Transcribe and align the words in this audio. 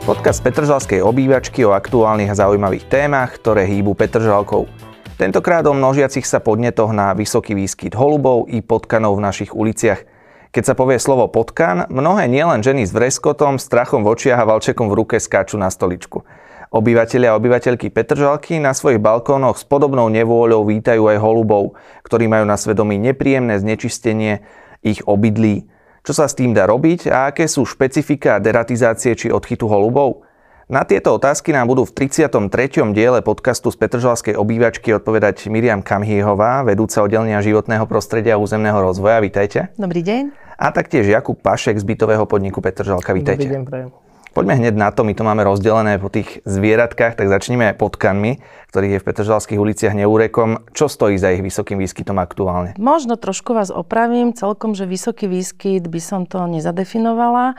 Podcast 0.00 0.40
Petržalskej 0.40 1.04
obývačky 1.04 1.60
o 1.68 1.76
aktuálnych 1.76 2.32
a 2.32 2.38
zaujímavých 2.48 2.88
témach, 2.88 3.36
ktoré 3.36 3.68
hýbu 3.68 3.92
Petržalkou. 3.92 4.64
Tentokrát 5.20 5.60
o 5.68 5.76
množiacich 5.76 6.24
sa 6.24 6.40
podnetoch 6.40 6.88
na 6.96 7.12
vysoký 7.12 7.52
výskyt 7.52 7.92
holubov 7.92 8.48
i 8.48 8.64
potkanov 8.64 9.20
v 9.20 9.24
našich 9.28 9.52
uliciach. 9.52 10.00
Keď 10.56 10.62
sa 10.64 10.72
povie 10.72 10.96
slovo 10.96 11.28
potkan, 11.28 11.84
mnohé 11.92 12.32
nielen 12.32 12.64
ženy 12.64 12.88
s 12.88 12.96
vreskotom, 12.96 13.60
strachom 13.60 14.00
v 14.00 14.16
očiach 14.16 14.40
a 14.40 14.48
valčekom 14.48 14.88
v 14.88 15.04
ruke 15.04 15.16
skáču 15.20 15.60
na 15.60 15.68
stoličku. 15.68 16.24
Obyvatelia 16.72 17.36
a 17.36 17.38
obyvateľky 17.38 17.92
Petržalky 17.92 18.56
na 18.56 18.72
svojich 18.72 19.04
balkónoch 19.04 19.60
s 19.60 19.68
podobnou 19.68 20.08
nevôľou 20.08 20.64
vítajú 20.64 21.12
aj 21.12 21.20
holubov, 21.20 21.76
ktorí 22.08 22.24
majú 22.24 22.48
na 22.48 22.56
svedomí 22.56 22.96
nepríjemné 22.96 23.60
znečistenie 23.60 24.40
ich 24.80 25.04
obydlí. 25.04 25.68
Čo 26.00 26.12
sa 26.16 26.24
s 26.24 26.32
tým 26.32 26.56
dá 26.56 26.64
robiť 26.64 27.12
a 27.12 27.28
aké 27.28 27.44
sú 27.44 27.68
špecifika 27.68 28.40
deratizácie 28.40 29.12
či 29.12 29.28
odchytu 29.28 29.68
holubov? 29.68 30.24
Na 30.70 30.86
tieto 30.86 31.12
otázky 31.18 31.50
nám 31.52 31.66
budú 31.68 31.82
v 31.82 31.92
33. 31.92 32.40
diele 32.94 33.20
podcastu 33.20 33.68
z 33.68 33.76
Petržalskej 33.76 34.38
obývačky 34.38 34.94
odpovedať 34.96 35.50
Miriam 35.50 35.82
Kamhiehová, 35.82 36.62
vedúca 36.62 37.04
oddelenia 37.04 37.42
životného 37.42 37.84
prostredia 37.90 38.38
a 38.38 38.40
územného 38.40 38.78
rozvoja. 38.78 39.20
Vítajte. 39.20 39.74
Dobrý 39.74 40.00
deň. 40.00 40.30
A 40.56 40.70
taktiež 40.72 41.10
Jakub 41.10 41.36
Pašek 41.36 41.76
z 41.76 41.84
bytového 41.84 42.24
podniku 42.24 42.62
Petržalka. 42.62 43.10
Vítajte. 43.12 43.44
Dobrý 43.44 43.56
deň, 43.60 43.64
prajem. 43.66 43.99
Poďme 44.30 44.62
hneď 44.62 44.78
na 44.78 44.94
to, 44.94 45.02
my 45.02 45.10
to 45.10 45.26
máme 45.26 45.42
rozdelené 45.42 45.98
po 45.98 46.06
tých 46.06 46.38
zvieratkách, 46.46 47.18
tak 47.18 47.26
začneme 47.26 47.74
potkanmi, 47.74 48.38
ktorých 48.70 48.92
je 48.94 49.00
v 49.02 49.06
Petržalských 49.10 49.58
uliciach 49.58 49.90
neúrekom. 49.90 50.70
Čo 50.70 50.86
stojí 50.86 51.18
za 51.18 51.34
ich 51.34 51.42
vysokým 51.42 51.82
výskytom 51.82 52.14
aktuálne? 52.22 52.78
Možno 52.78 53.18
trošku 53.18 53.58
vás 53.58 53.74
opravím, 53.74 54.30
celkom, 54.30 54.78
že 54.78 54.86
vysoký 54.86 55.26
výskyt 55.26 55.90
by 55.90 55.98
som 55.98 56.30
to 56.30 56.46
nezadefinovala. 56.46 57.58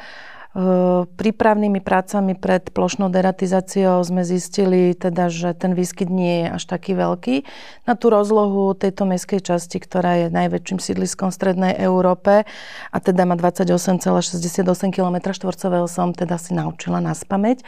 Prípravnými 1.15 1.79
prácami 1.79 2.35
pred 2.35 2.75
plošnou 2.75 3.07
deratizáciou 3.07 4.03
sme 4.03 4.27
zistili, 4.27 4.91
teda, 4.91 5.31
že 5.31 5.55
ten 5.55 5.71
výskyt 5.71 6.11
nie 6.11 6.43
je 6.43 6.47
až 6.59 6.63
taký 6.67 6.91
veľký. 6.91 7.47
Na 7.87 7.95
tú 7.95 8.11
rozlohu 8.11 8.75
tejto 8.75 9.07
mestskej 9.07 9.39
časti, 9.39 9.79
ktorá 9.79 10.27
je 10.27 10.27
najväčším 10.27 10.83
sídliskom 10.83 11.31
v 11.31 11.37
Strednej 11.39 11.73
Európe 11.79 12.43
a 12.91 12.97
teda 12.99 13.23
má 13.23 13.39
28,68 13.39 14.91
km 14.91 15.31
štvorcového 15.31 15.87
som 15.87 16.11
teda 16.11 16.35
si 16.35 16.51
naučila 16.51 16.99
na 16.99 17.15
spameť, 17.15 17.63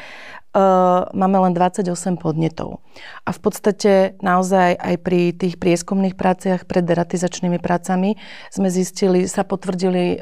máme 1.15 1.37
len 1.39 1.55
28 1.55 1.87
podnetov. 2.19 2.83
A 3.23 3.31
v 3.31 3.39
podstate 3.39 4.19
naozaj 4.19 4.75
aj 4.75 4.95
pri 4.99 5.31
tých 5.31 5.55
prieskumných 5.55 6.19
práciach 6.19 6.67
pred 6.67 6.83
deratizačnými 6.83 7.63
prácami 7.63 8.19
sme 8.51 8.67
zistili, 8.67 9.23
sa 9.31 9.47
potvrdili 9.47 10.19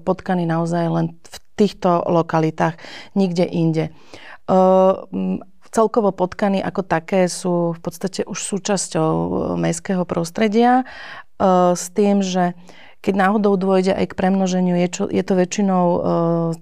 potkany 0.00 0.48
naozaj 0.48 0.84
len 0.88 1.12
v 1.12 1.36
týchto 1.58 2.06
lokalitách, 2.06 2.78
nikde 3.18 3.42
inde. 3.42 3.90
Celkovo 5.68 6.14
potkany 6.16 6.64
ako 6.64 6.86
také 6.86 7.28
sú 7.28 7.76
v 7.76 7.80
podstate 7.82 8.24
už 8.24 8.38
súčasťou 8.38 9.12
mestského 9.60 10.06
prostredia 10.08 10.88
s 11.74 11.84
tým, 11.92 12.24
že 12.24 12.56
keď 13.04 13.14
náhodou 13.14 13.60
dôjde 13.60 13.92
aj 13.92 14.06
k 14.10 14.18
premnoženiu, 14.18 14.74
je, 14.74 14.88
čo, 14.88 15.04
je 15.10 15.22
to 15.22 15.34
väčšinou 15.36 15.84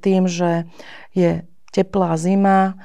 tým, 0.02 0.26
že 0.26 0.66
je 1.14 1.46
teplá 1.70 2.18
zima, 2.18 2.76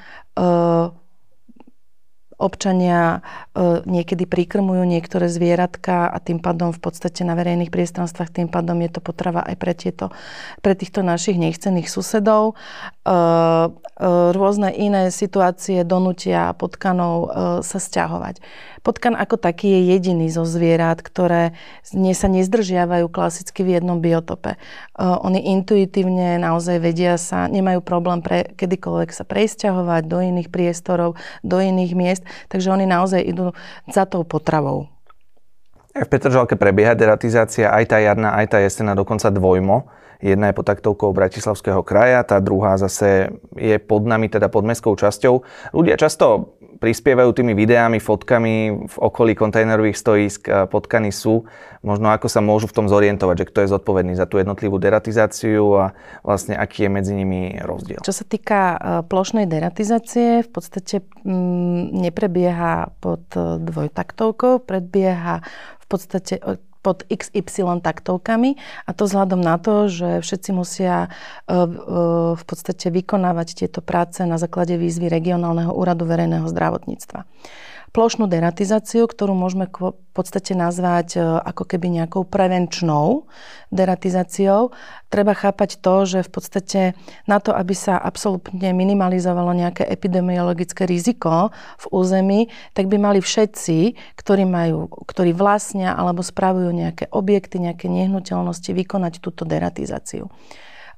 občania 2.41 3.21
e, 3.53 3.85
niekedy 3.85 4.25
prikrmujú 4.25 4.81
niektoré 4.81 5.29
zvieratka 5.29 6.09
a 6.09 6.17
tým 6.17 6.41
pádom 6.41 6.73
v 6.73 6.81
podstate 6.81 7.21
na 7.21 7.37
verejných 7.37 7.69
priestranstvách, 7.69 8.33
tým 8.33 8.49
pádom 8.49 8.81
je 8.81 8.97
to 8.97 8.99
potrava 9.05 9.45
aj 9.45 9.55
pre, 9.61 9.77
tieto, 9.77 10.09
pre 10.65 10.73
týchto 10.73 11.05
našich 11.05 11.37
nechcených 11.37 11.85
susedov. 11.85 12.53
E, 12.53 12.53
e, 13.05 13.17
rôzne 14.33 14.73
iné 14.73 15.13
situácie 15.13 15.85
donútia 15.85 16.57
potkanov 16.57 17.29
sa 17.61 17.77
stiahovať. 17.77 18.41
Potkan 18.81 19.13
ako 19.13 19.37
taký 19.37 19.69
je 19.69 19.93
jediný 19.93 20.25
zo 20.33 20.41
zvierat, 20.41 21.05
ktoré 21.05 21.53
nie 21.93 22.17
sa 22.17 22.25
nezdržiavajú 22.25 23.13
klasicky 23.13 23.61
v 23.61 23.77
jednom 23.77 24.01
biotope. 24.01 24.57
Oni 24.97 25.53
intuitívne 25.53 26.41
naozaj 26.41 26.81
vedia 26.81 27.21
sa, 27.21 27.45
nemajú 27.45 27.85
problém 27.85 28.25
pre, 28.25 28.49
kedykoľvek 28.57 29.09
sa 29.13 29.21
presťahovať 29.21 30.03
do 30.09 30.17
iných 30.25 30.49
priestorov, 30.49 31.13
do 31.45 31.61
iných 31.61 31.93
miest, 31.93 32.23
takže 32.47 32.71
oni 32.71 32.85
naozaj 32.87 33.21
idú 33.21 33.55
za 33.87 34.07
tou 34.09 34.25
potravou. 34.27 34.91
V 35.91 36.07
Petržalke 36.07 36.55
prebieha 36.55 36.95
deratizácia 36.95 37.67
aj 37.67 37.91
tá 37.91 37.97
jarná, 37.99 38.39
aj 38.39 38.47
tá 38.55 38.57
jesená, 38.63 38.95
dokonca 38.95 39.27
dvojmo. 39.27 39.91
Jedna 40.21 40.53
je 40.53 40.55
pod 40.55 40.69
taktovkou 40.69 41.11
Bratislavského 41.17 41.81
kraja, 41.81 42.21
tá 42.21 42.37
druhá 42.37 42.77
zase 42.77 43.33
je 43.57 43.75
pod 43.81 44.05
nami, 44.05 44.29
teda 44.29 44.53
pod 44.53 44.63
mestskou 44.63 44.93
časťou. 44.93 45.41
Ľudia 45.73 45.97
často 45.97 46.55
prispievajú 46.81 47.29
tými 47.37 47.53
videami, 47.53 48.01
fotkami 48.01 48.89
v 48.89 48.95
okolí 48.97 49.37
kontajnerových 49.37 49.93
stojísk, 49.93 50.49
potkany 50.73 51.13
sú. 51.13 51.45
Možno 51.85 52.09
ako 52.09 52.25
sa 52.25 52.41
môžu 52.41 52.65
v 52.65 52.77
tom 52.77 52.89
zorientovať, 52.89 53.45
že 53.45 53.49
kto 53.53 53.59
je 53.61 53.73
zodpovedný 53.73 54.13
za 54.17 54.25
tú 54.25 54.41
jednotlivú 54.41 54.81
deratizáciu 54.81 55.65
a 55.77 55.85
vlastne 56.25 56.57
aký 56.57 56.85
je 56.85 56.89
medzi 56.89 57.13
nimi 57.13 57.57
rozdiel. 57.61 58.01
Čo 58.01 58.13
sa 58.13 58.25
týka 58.25 58.59
e, 58.73 58.77
plošnej 59.05 59.45
deratizácie, 59.49 60.45
v 60.45 60.49
podstate 60.49 61.05
mm, 61.25 62.01
neprebieha 62.05 62.93
pod 63.01 63.25
e, 63.33 63.61
dvojtaktovkou, 63.61 64.61
predbieha 64.61 65.41
v 65.81 65.85
podstate 65.85 66.37
pod 66.81 67.05
XY 67.07 67.79
taktovkami. 67.79 68.57
A 68.85 68.91
to 68.91 69.05
vzhľadom 69.05 69.41
na 69.41 69.61
to, 69.61 69.87
že 69.87 70.25
všetci 70.25 70.49
musia 70.51 71.07
e, 71.07 71.09
e, 71.53 71.67
v 72.35 72.43
podstate 72.43 72.89
vykonávať 72.89 73.65
tieto 73.65 73.79
práce 73.85 74.25
na 74.25 74.41
základe 74.41 74.75
výzvy 74.75 75.07
regionálneho 75.07 75.71
úradu 75.71 76.09
verejného 76.09 76.49
zdravotníctva 76.49 77.25
plošnú 77.91 78.27
deratizáciu, 78.27 79.03
ktorú 79.03 79.35
môžeme 79.35 79.67
v 79.67 79.91
podstate 80.15 80.55
nazvať 80.55 81.07
e, 81.15 81.19
ako 81.23 81.63
keby 81.67 81.91
nejakou 81.91 82.23
prevenčnou 82.23 83.27
deratizáciou. 83.71 84.71
Treba 85.11 85.35
chápať 85.35 85.79
to, 85.83 86.07
že 86.07 86.19
v 86.23 86.31
podstate 86.31 86.81
na 87.27 87.43
to, 87.43 87.51
aby 87.51 87.75
sa 87.75 87.99
absolútne 87.99 88.71
minimalizovalo 88.71 89.51
nejaké 89.51 89.83
epidemiologické 89.83 90.87
riziko 90.87 91.51
v 91.79 91.85
území, 91.91 92.39
tak 92.71 92.87
by 92.87 92.95
mali 92.95 93.19
všetci, 93.19 93.95
ktorí, 94.15 94.47
majú, 94.47 94.87
ktorí 94.87 95.35
vlastnia 95.35 95.91
alebo 95.91 96.23
spravujú 96.23 96.71
nejaké 96.71 97.11
objekty, 97.11 97.59
nejaké 97.59 97.91
nehnuteľnosti, 97.91 98.71
vykonať 98.71 99.19
túto 99.19 99.43
deratizáciu. 99.43 100.31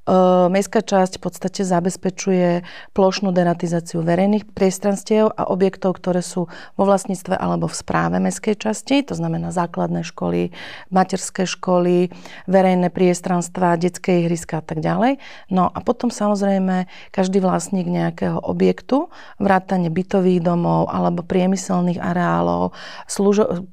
Mestská 0.03 0.83
časť 0.83 1.15
v 1.15 1.23
podstate 1.23 1.61
zabezpečuje 1.63 2.67
plošnú 2.91 3.31
deratizáciu 3.31 4.03
verejných 4.03 4.51
priestranstiev 4.51 5.31
a 5.31 5.47
objektov, 5.47 5.95
ktoré 5.95 6.19
sú 6.19 6.51
vo 6.75 6.83
vlastníctve 6.83 7.39
alebo 7.39 7.71
v 7.71 7.79
správe 7.79 8.19
mestskej 8.19 8.59
časti, 8.59 9.07
to 9.07 9.15
znamená 9.15 9.55
základné 9.55 10.03
školy, 10.03 10.51
materské 10.91 11.47
školy, 11.47 12.11
verejné 12.51 12.91
priestranstva, 12.91 13.79
detské 13.79 14.27
ihriska 14.27 14.59
a 14.59 14.65
tak 14.67 14.83
ďalej. 14.83 15.23
No 15.47 15.71
a 15.71 15.79
potom 15.79 16.11
samozrejme 16.11 16.91
každý 17.15 17.39
vlastník 17.39 17.87
nejakého 17.87 18.43
objektu, 18.43 19.07
vrátane 19.39 19.87
bytových 19.87 20.43
domov 20.43 20.91
alebo 20.91 21.23
priemyselných 21.23 22.03
areálov, 22.03 22.75
služ- 23.07 23.71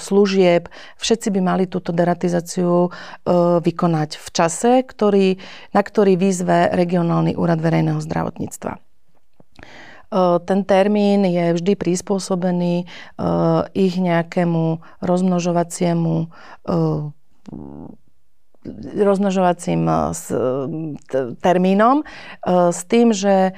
služieb, 0.00 0.72
všetci 0.96 1.28
by 1.36 1.40
mali 1.44 1.68
túto 1.68 1.92
deratizáciu 1.92 2.88
vykonať 3.60 4.16
v 4.16 4.28
čase, 4.32 4.80
ktorý 4.88 5.36
na 5.70 5.80
ktorý 5.80 6.16
výzve 6.16 6.70
regionálny 6.72 7.36
úrad 7.38 7.60
verejného 7.62 8.00
zdravotníctva. 8.02 8.76
E, 8.76 8.80
ten 10.44 10.60
termín 10.66 11.22
je 11.22 11.54
vždy 11.54 11.72
prispôsobený 11.78 12.74
e, 12.82 12.86
ich 13.78 13.94
nejakému 13.94 14.82
rozmnožovaciemu 15.00 16.16
e, 16.18 16.26
rozmnožovacím 19.00 19.88
termínom 21.40 22.04
s 22.44 22.80
tým, 22.84 23.16
že 23.16 23.56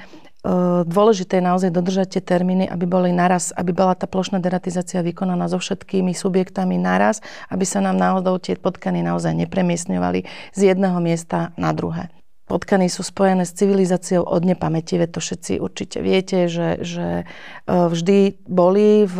dôležité 0.83 1.39
je 1.39 1.47
naozaj 1.47 1.71
dodržať 1.71 2.19
tie 2.19 2.23
termíny, 2.23 2.67
aby 2.67 2.83
boli 2.83 3.15
naraz, 3.15 3.55
aby 3.55 3.71
bola 3.71 3.95
tá 3.95 4.11
plošná 4.11 4.43
deratizácia 4.43 4.99
vykonaná 4.99 5.47
so 5.47 5.55
všetkými 5.55 6.11
subjektami 6.11 6.75
naraz, 6.75 7.23
aby 7.47 7.63
sa 7.63 7.79
nám 7.79 7.95
náhodou 7.95 8.35
tie 8.43 8.59
potkany 8.59 8.99
naozaj 8.99 9.31
nepremiestňovali 9.47 10.27
z 10.51 10.59
jedného 10.59 10.99
miesta 10.99 11.55
na 11.55 11.71
druhé. 11.71 12.11
Potkany 12.43 12.91
sú 12.91 13.07
spojené 13.07 13.47
s 13.47 13.55
civilizáciou 13.55 14.27
od 14.27 14.43
nepamäti, 14.43 14.99
to 15.07 15.23
všetci 15.23 15.63
určite 15.63 16.03
viete, 16.03 16.51
že, 16.51 16.83
že 16.83 17.23
vždy 17.65 18.43
boli 18.43 19.07
v 19.07 19.17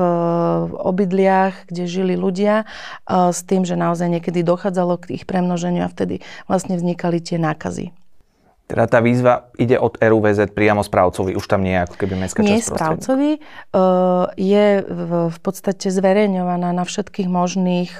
obydliach, 0.75 1.71
kde 1.71 1.87
žili 1.87 2.19
ľudia, 2.19 2.67
s 3.07 3.39
tým, 3.47 3.63
že 3.63 3.79
naozaj 3.79 4.19
niekedy 4.19 4.43
dochádzalo 4.43 4.99
k 4.99 5.15
ich 5.15 5.23
premnoženiu 5.23 5.87
a 5.87 5.89
vtedy 5.89 6.19
vlastne 6.51 6.75
vznikali 6.75 7.23
tie 7.23 7.39
nákazy. 7.39 7.95
Teda 8.73 8.89
tá 8.89 9.05
výzva 9.05 9.53
ide 9.61 9.77
od 9.77 10.01
RUVZ 10.01 10.49
priamo 10.49 10.81
správcovi, 10.81 11.37
už 11.37 11.45
tam 11.45 11.61
nie 11.61 11.77
je 11.77 11.85
ako 11.85 11.93
keby 11.93 12.13
mestská 12.17 12.41
Nie 12.41 12.57
časť 12.57 12.73
správcovi, 12.73 13.37
je 14.33 14.67
v 15.29 15.39
podstate 15.45 15.93
zverejňovaná 15.93 16.73
na 16.73 16.81
všetkých 16.81 17.29
možných 17.29 17.93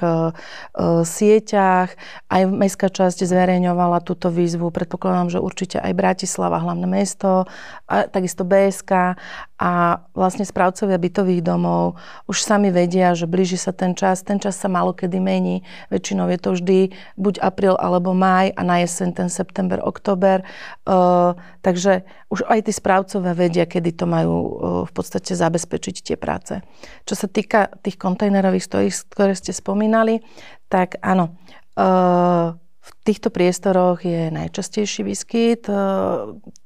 sieťach. 1.06 1.94
Aj 2.26 2.42
mestská 2.50 2.90
časť 2.90 3.22
zverejňovala 3.22 4.02
túto 4.02 4.34
výzvu. 4.34 4.74
Predpokladám, 4.74 5.38
že 5.38 5.40
určite 5.46 5.78
aj 5.78 5.94
Bratislava, 5.94 6.58
hlavné 6.58 6.90
mesto, 6.90 7.46
a 7.86 8.10
takisto 8.10 8.42
BSK 8.42 9.14
a 9.62 10.02
vlastne 10.18 10.42
správcovia 10.42 10.98
bytových 10.98 11.46
domov 11.46 12.02
už 12.26 12.42
sami 12.42 12.74
vedia, 12.74 13.14
že 13.14 13.30
blíži 13.30 13.62
sa 13.62 13.70
ten 13.70 13.94
čas. 13.94 14.26
Ten 14.26 14.42
čas 14.42 14.58
sa 14.58 14.66
malo 14.66 14.98
kedy 14.98 15.22
mení. 15.22 15.62
Väčšinou 15.94 16.34
je 16.34 16.40
to 16.42 16.58
vždy 16.58 16.80
buď 17.22 17.46
apríl 17.46 17.78
alebo 17.78 18.18
maj 18.18 18.50
a 18.58 18.62
na 18.66 18.82
jeseň 18.82 19.14
ten 19.14 19.30
september, 19.30 19.78
október. 19.78 20.42
Uh, 20.84 21.36
takže 21.64 22.08
už 22.32 22.48
aj 22.48 22.68
tí 22.68 22.72
správcovia 22.76 23.34
vedia, 23.36 23.66
kedy 23.68 23.92
to 23.96 24.06
majú 24.08 24.36
uh, 24.36 24.50
v 24.88 24.92
podstate 24.92 25.36
zabezpečiť 25.36 25.96
tie 26.04 26.18
práce. 26.20 26.60
Čo 27.08 27.16
sa 27.16 27.28
týka 27.28 27.72
tých 27.84 28.00
kontajnerových 28.00 28.68
stojísk, 28.68 29.12
ktoré 29.12 29.36
ste 29.36 29.52
spomínali, 29.56 30.24
tak 30.68 31.00
áno, 31.04 31.36
uh, 31.80 32.56
v 32.84 32.92
týchto 33.08 33.32
priestoroch 33.32 34.04
je 34.04 34.28
najčastejší 34.28 35.08
výskyt 35.08 35.72
e, 35.72 35.76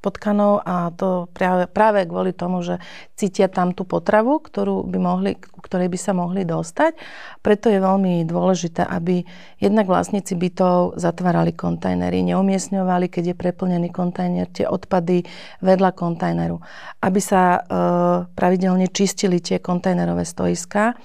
potkanov 0.02 0.66
a 0.66 0.90
to 0.90 1.30
práve, 1.30 1.70
práve 1.70 2.10
kvôli 2.10 2.34
tomu, 2.34 2.66
že 2.66 2.82
cítia 3.14 3.46
tam 3.46 3.78
tú 3.78 3.86
potravu, 3.86 4.42
ktorú 4.42 4.82
by 4.90 4.98
mohli, 4.98 5.38
ktorej 5.38 5.94
by 5.94 6.00
sa 6.02 6.18
mohli 6.18 6.42
dostať. 6.42 6.98
Preto 7.46 7.70
je 7.70 7.78
veľmi 7.78 8.26
dôležité, 8.26 8.82
aby 8.82 9.30
jednak 9.62 9.86
vlastníci 9.86 10.34
bytov 10.34 10.98
zatvárali 10.98 11.54
kontajnery, 11.54 12.26
neumiestňovali, 12.34 13.14
keď 13.14 13.34
je 13.34 13.36
preplnený 13.38 13.94
kontajner, 13.94 14.50
tie 14.50 14.66
odpady 14.66 15.22
vedľa 15.62 15.94
kontajneru. 15.94 16.58
Aby 16.98 17.22
sa 17.22 17.42
e, 17.42 17.60
pravidelne 18.34 18.90
čistili 18.90 19.38
tie 19.38 19.62
kontajnerové 19.62 20.26
stoiská 20.26 20.98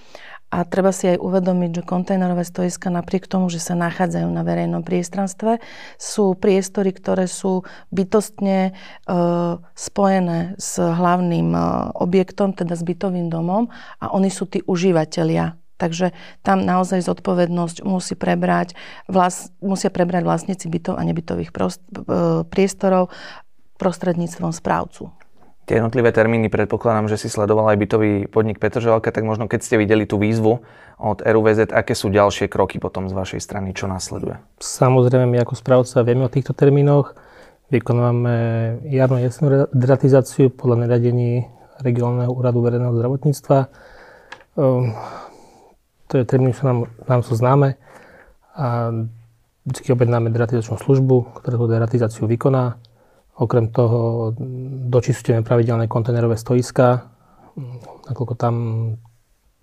a 0.52 0.68
treba 0.68 0.92
si 0.92 1.08
aj 1.08 1.16
uvedomiť, 1.16 1.80
že 1.80 1.88
kontajnerové 1.88 2.44
stoiska 2.44 2.92
napriek 2.92 3.24
tomu, 3.24 3.48
že 3.48 3.56
sa 3.56 3.72
nachádzajú 3.72 4.28
na 4.28 4.44
verejnom 4.44 4.84
priestranstve, 4.84 5.64
sú 5.96 6.36
priestory, 6.36 6.92
ktoré 6.92 7.24
sú 7.24 7.64
bytostne 7.88 8.68
e, 8.68 8.72
spojené 9.72 10.60
s 10.60 10.76
hlavným 10.76 11.56
e, 11.56 11.60
objektom, 11.96 12.52
teda 12.52 12.76
s 12.76 12.84
bytovým 12.84 13.32
domom 13.32 13.72
a 13.96 14.12
oni 14.12 14.28
sú 14.28 14.44
tí 14.44 14.60
užívateľia. 14.68 15.56
Takže 15.80 16.12
tam 16.44 16.62
naozaj 16.62 17.00
zodpovednosť 17.00 17.82
musí 17.88 18.12
prebrať, 18.14 18.76
vlas, 19.08 19.50
musia 19.64 19.88
prebrať 19.88 20.22
vlastníci 20.22 20.68
bytov 20.68 21.00
a 21.00 21.02
nebytových 21.02 21.48
prost, 21.48 21.80
e, 21.96 22.44
priestorov 22.44 23.08
prostredníctvom 23.80 24.52
správcu 24.52 25.21
tie 25.66 25.78
jednotlivé 25.78 26.10
termíny, 26.10 26.50
predpokladám, 26.50 27.06
že 27.06 27.20
si 27.20 27.28
sledoval 27.30 27.70
aj 27.70 27.78
bytový 27.78 28.12
podnik 28.26 28.58
Petržalka, 28.58 29.14
tak 29.14 29.22
možno 29.22 29.46
keď 29.46 29.60
ste 29.62 29.76
videli 29.78 30.04
tú 30.04 30.18
výzvu 30.18 30.62
od 30.98 31.18
RUVZ, 31.22 31.70
aké 31.70 31.94
sú 31.94 32.10
ďalšie 32.10 32.50
kroky 32.50 32.82
potom 32.82 33.06
z 33.06 33.14
vašej 33.14 33.40
strany, 33.42 33.74
čo 33.74 33.86
následuje? 33.86 34.38
Samozrejme, 34.58 35.26
my 35.26 35.38
ako 35.42 35.54
správca 35.54 36.02
vieme 36.02 36.26
o 36.26 36.32
týchto 36.32 36.54
termínoch. 36.54 37.14
Vykonávame 37.72 38.34
jarnú 38.90 39.18
jesnú 39.22 39.70
deratizáciu 39.72 40.52
podľa 40.52 40.86
neradení 40.86 41.48
regionálneho 41.80 42.30
úradu 42.30 42.60
verejného 42.60 42.92
zdravotníctva. 42.92 43.58
Um, 44.54 44.92
to 46.12 46.20
je 46.20 46.28
termín, 46.28 46.52
čo 46.52 46.68
nám, 46.68 46.78
nám 47.08 47.24
sú 47.24 47.32
známe. 47.32 47.80
A 48.52 48.92
vždy 49.64 49.88
objednáme 49.96 50.28
deratizačnú 50.28 50.76
službu, 50.76 51.40
ktorá 51.40 51.56
tú 51.56 51.66
deratizáciu 51.70 52.28
vykoná 52.28 52.76
Okrem 53.32 53.72
toho 53.72 54.32
dočistujeme 54.92 55.40
pravidelné 55.40 55.88
kontajnerové 55.88 56.36
stoiska, 56.36 57.08
nakoľko 58.08 58.34
tam 58.36 58.54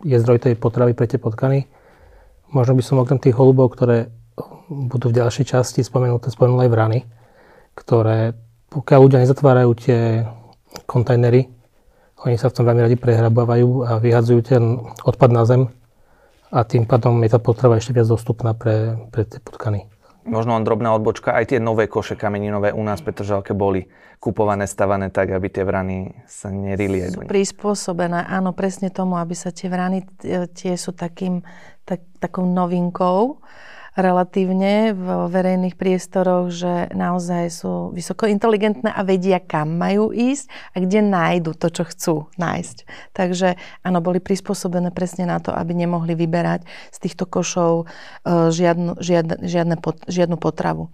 je 0.01 0.17
zdroj 0.17 0.41
tej 0.41 0.55
potravy 0.57 0.97
pre 0.97 1.05
tie 1.05 1.21
potkany. 1.21 1.69
Možno 2.49 2.73
by 2.73 2.81
som 2.81 2.97
okrem 2.97 3.21
tých 3.21 3.37
holubov, 3.37 3.77
ktoré 3.77 4.09
budú 4.69 5.13
v 5.13 5.17
ďalšej 5.21 5.45
časti 5.53 5.81
spomenuté, 5.85 6.33
spomenul 6.33 6.65
aj 6.65 6.73
vrany, 6.73 6.99
ktoré 7.77 8.33
pokiaľ 8.69 8.99
ľudia 9.01 9.23
nezatvárajú 9.25 9.69
tie 9.77 10.25
kontajnery, 10.85 11.49
oni 12.25 12.35
sa 12.37 12.51
v 12.51 12.55
tom 12.55 12.67
veľmi 12.69 12.85
radi 12.85 12.97
prehrabávajú 12.99 13.69
a 13.87 13.97
vyhadzujú 13.97 14.39
ten 14.43 14.63
odpad 15.07 15.31
na 15.33 15.43
zem 15.47 15.71
a 16.53 16.65
tým 16.65 16.85
pádom 16.85 17.17
je 17.25 17.29
tá 17.31 17.39
potrava 17.41 17.77
ešte 17.77 17.95
viac 17.95 18.09
dostupná 18.09 18.53
pre, 18.53 18.97
pre 19.09 19.25
tie 19.25 19.41
potkany. 19.41 19.89
Možno 20.27 20.59
len 20.59 20.67
drobná 20.67 20.91
odbočka, 20.91 21.31
aj 21.31 21.55
tie 21.55 21.59
nové 21.63 21.87
koše 21.87 22.19
kameninové 22.19 22.75
u 22.75 22.83
nás 22.83 22.99
v 22.99 23.11
Petržalke 23.11 23.55
boli 23.55 23.87
kupované, 24.19 24.67
stavané 24.67 25.07
tak, 25.09 25.31
aby 25.31 25.47
tie 25.47 25.63
vrany 25.63 26.11
sa 26.27 26.51
nerili. 26.51 27.07
Sú 27.07 27.23
prispôsobené, 27.23 28.27
áno, 28.27 28.51
presne 28.51 28.91
tomu, 28.91 29.15
aby 29.15 29.31
sa 29.31 29.55
tie 29.55 29.71
vrany, 29.71 30.03
tie 30.51 30.73
sú 30.75 30.91
takým, 30.91 31.39
tak, 31.87 32.03
takou 32.19 32.43
novinkou 32.43 33.39
relatívne 33.97 34.93
v 34.93 35.07
verejných 35.29 35.79
priestoroch, 35.79 36.53
že 36.53 36.89
naozaj 36.93 37.45
sú 37.49 37.73
vysoko 37.93 38.29
inteligentné 38.29 38.91
a 38.91 39.01
vedia, 39.01 39.41
kam 39.41 39.77
majú 39.77 40.13
ísť 40.13 40.45
a 40.73 40.83
kde 40.83 40.99
nájdu 41.05 41.51
to, 41.57 41.67
čo 41.73 41.83
chcú 41.87 42.15
nájsť. 42.37 42.77
Takže 43.15 43.57
áno, 43.81 43.99
boli 44.01 44.21
prispôsobené 44.21 44.93
presne 44.93 45.25
na 45.25 45.41
to, 45.41 45.49
aby 45.55 45.73
nemohli 45.73 46.13
vyberať 46.13 46.65
z 46.93 46.97
týchto 47.01 47.25
košov 47.25 47.85
uh, 47.85 48.49
žiadnu, 48.53 48.99
žiadne, 49.01 49.41
žiadne 49.45 49.75
pot, 49.81 50.01
žiadnu 50.05 50.37
potravu. 50.37 50.91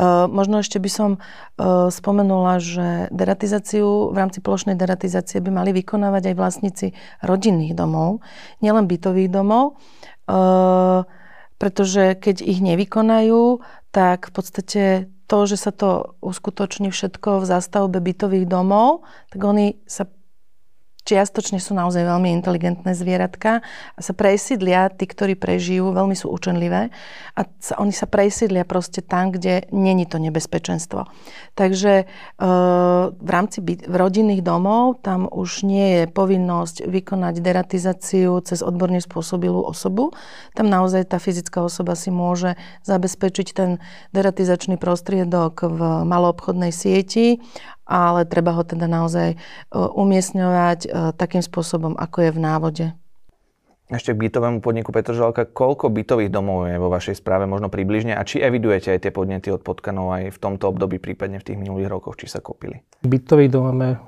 Uh, 0.00 0.24
možno 0.32 0.64
ešte 0.64 0.80
by 0.80 0.88
som 0.88 1.10
uh, 1.20 1.92
spomenula, 1.92 2.56
že 2.56 3.12
deratizáciu 3.12 4.08
v 4.08 4.16
rámci 4.16 4.40
plošnej 4.40 4.72
deratizácie 4.72 5.44
by 5.44 5.52
mali 5.52 5.76
vykonávať 5.76 6.32
aj 6.32 6.34
vlastníci 6.40 6.86
rodinných 7.20 7.76
domov, 7.76 8.24
nielen 8.64 8.88
bytových 8.88 9.28
domov. 9.28 9.76
Pretože 11.60 12.16
keď 12.16 12.40
ich 12.40 12.64
nevykonajú, 12.64 13.60
tak 13.92 14.32
v 14.32 14.32
podstate 14.32 14.82
to, 15.28 15.38
že 15.46 15.60
sa 15.60 15.70
to 15.70 16.16
uskutoční 16.24 16.90
všetko 16.90 17.44
v 17.44 17.48
zástavbe 17.52 18.00
bytových 18.00 18.48
domov, 18.48 19.04
tak 19.30 19.44
oni 19.44 19.78
sa 19.84 20.08
čiastočne 21.10 21.58
sú 21.58 21.74
naozaj 21.74 22.06
veľmi 22.06 22.30
inteligentné 22.38 22.94
zvieratka 22.94 23.66
a 23.66 24.00
sa 24.00 24.14
presídlia, 24.14 24.86
tí, 24.94 25.10
ktorí 25.10 25.34
prežijú, 25.34 25.90
veľmi 25.90 26.14
sú 26.14 26.30
učenlivé 26.30 26.94
a 27.34 27.40
sa, 27.58 27.74
oni 27.82 27.90
sa 27.90 28.06
presídlia 28.06 28.62
proste 28.62 29.02
tam, 29.02 29.34
kde 29.34 29.66
není 29.74 30.06
to 30.06 30.22
nebezpečenstvo. 30.22 31.10
Takže 31.58 31.92
e, 31.98 32.04
v 33.10 33.30
rámci 33.30 33.58
byt, 33.58 33.90
v 33.90 33.94
rodinných 33.98 34.46
domov 34.46 35.02
tam 35.02 35.26
už 35.26 35.66
nie 35.66 35.88
je 35.98 36.04
povinnosť 36.06 36.86
vykonať 36.86 37.34
deratizáciu 37.42 38.38
cez 38.46 38.62
odborne 38.62 39.02
spôsobilú 39.02 39.66
osobu. 39.66 40.14
Tam 40.54 40.70
naozaj 40.70 41.10
tá 41.10 41.18
fyzická 41.18 41.66
osoba 41.66 41.98
si 41.98 42.14
môže 42.14 42.54
zabezpečiť 42.86 43.48
ten 43.50 43.82
deratizačný 44.14 44.78
prostriedok 44.78 45.66
v 45.66 45.80
maloobchodnej 46.06 46.70
sieti 46.70 47.42
ale 47.90 48.22
treba 48.22 48.54
ho 48.54 48.62
teda 48.62 48.86
naozaj 48.86 49.34
e, 49.34 49.36
umiestňovať 49.74 50.78
e, 50.86 50.88
takým 51.18 51.42
spôsobom, 51.42 51.98
ako 51.98 52.22
je 52.22 52.30
v 52.30 52.38
návode. 52.38 52.86
Ešte 53.90 54.14
k 54.14 54.22
bytovému 54.30 54.62
podniku 54.62 54.94
Petržalka, 54.94 55.50
koľko 55.50 55.90
bytových 55.90 56.30
domov 56.30 56.70
je 56.70 56.78
vo 56.78 56.86
vašej 56.94 57.18
správe 57.18 57.50
možno 57.50 57.66
približne 57.66 58.14
a 58.14 58.22
či 58.22 58.38
evidujete 58.38 58.94
aj 58.94 59.02
tie 59.02 59.10
podnety 59.10 59.50
od 59.50 59.66
potkanov 59.66 60.14
aj 60.14 60.30
v 60.30 60.38
tomto 60.38 60.70
období, 60.70 61.02
prípadne 61.02 61.42
v 61.42 61.46
tých 61.50 61.58
minulých 61.58 61.90
rokoch, 61.90 62.14
či 62.14 62.30
sa 62.30 62.38
kopili? 62.38 62.86
Bytových 63.02 63.50
domov 63.50 63.74
máme 63.74 63.98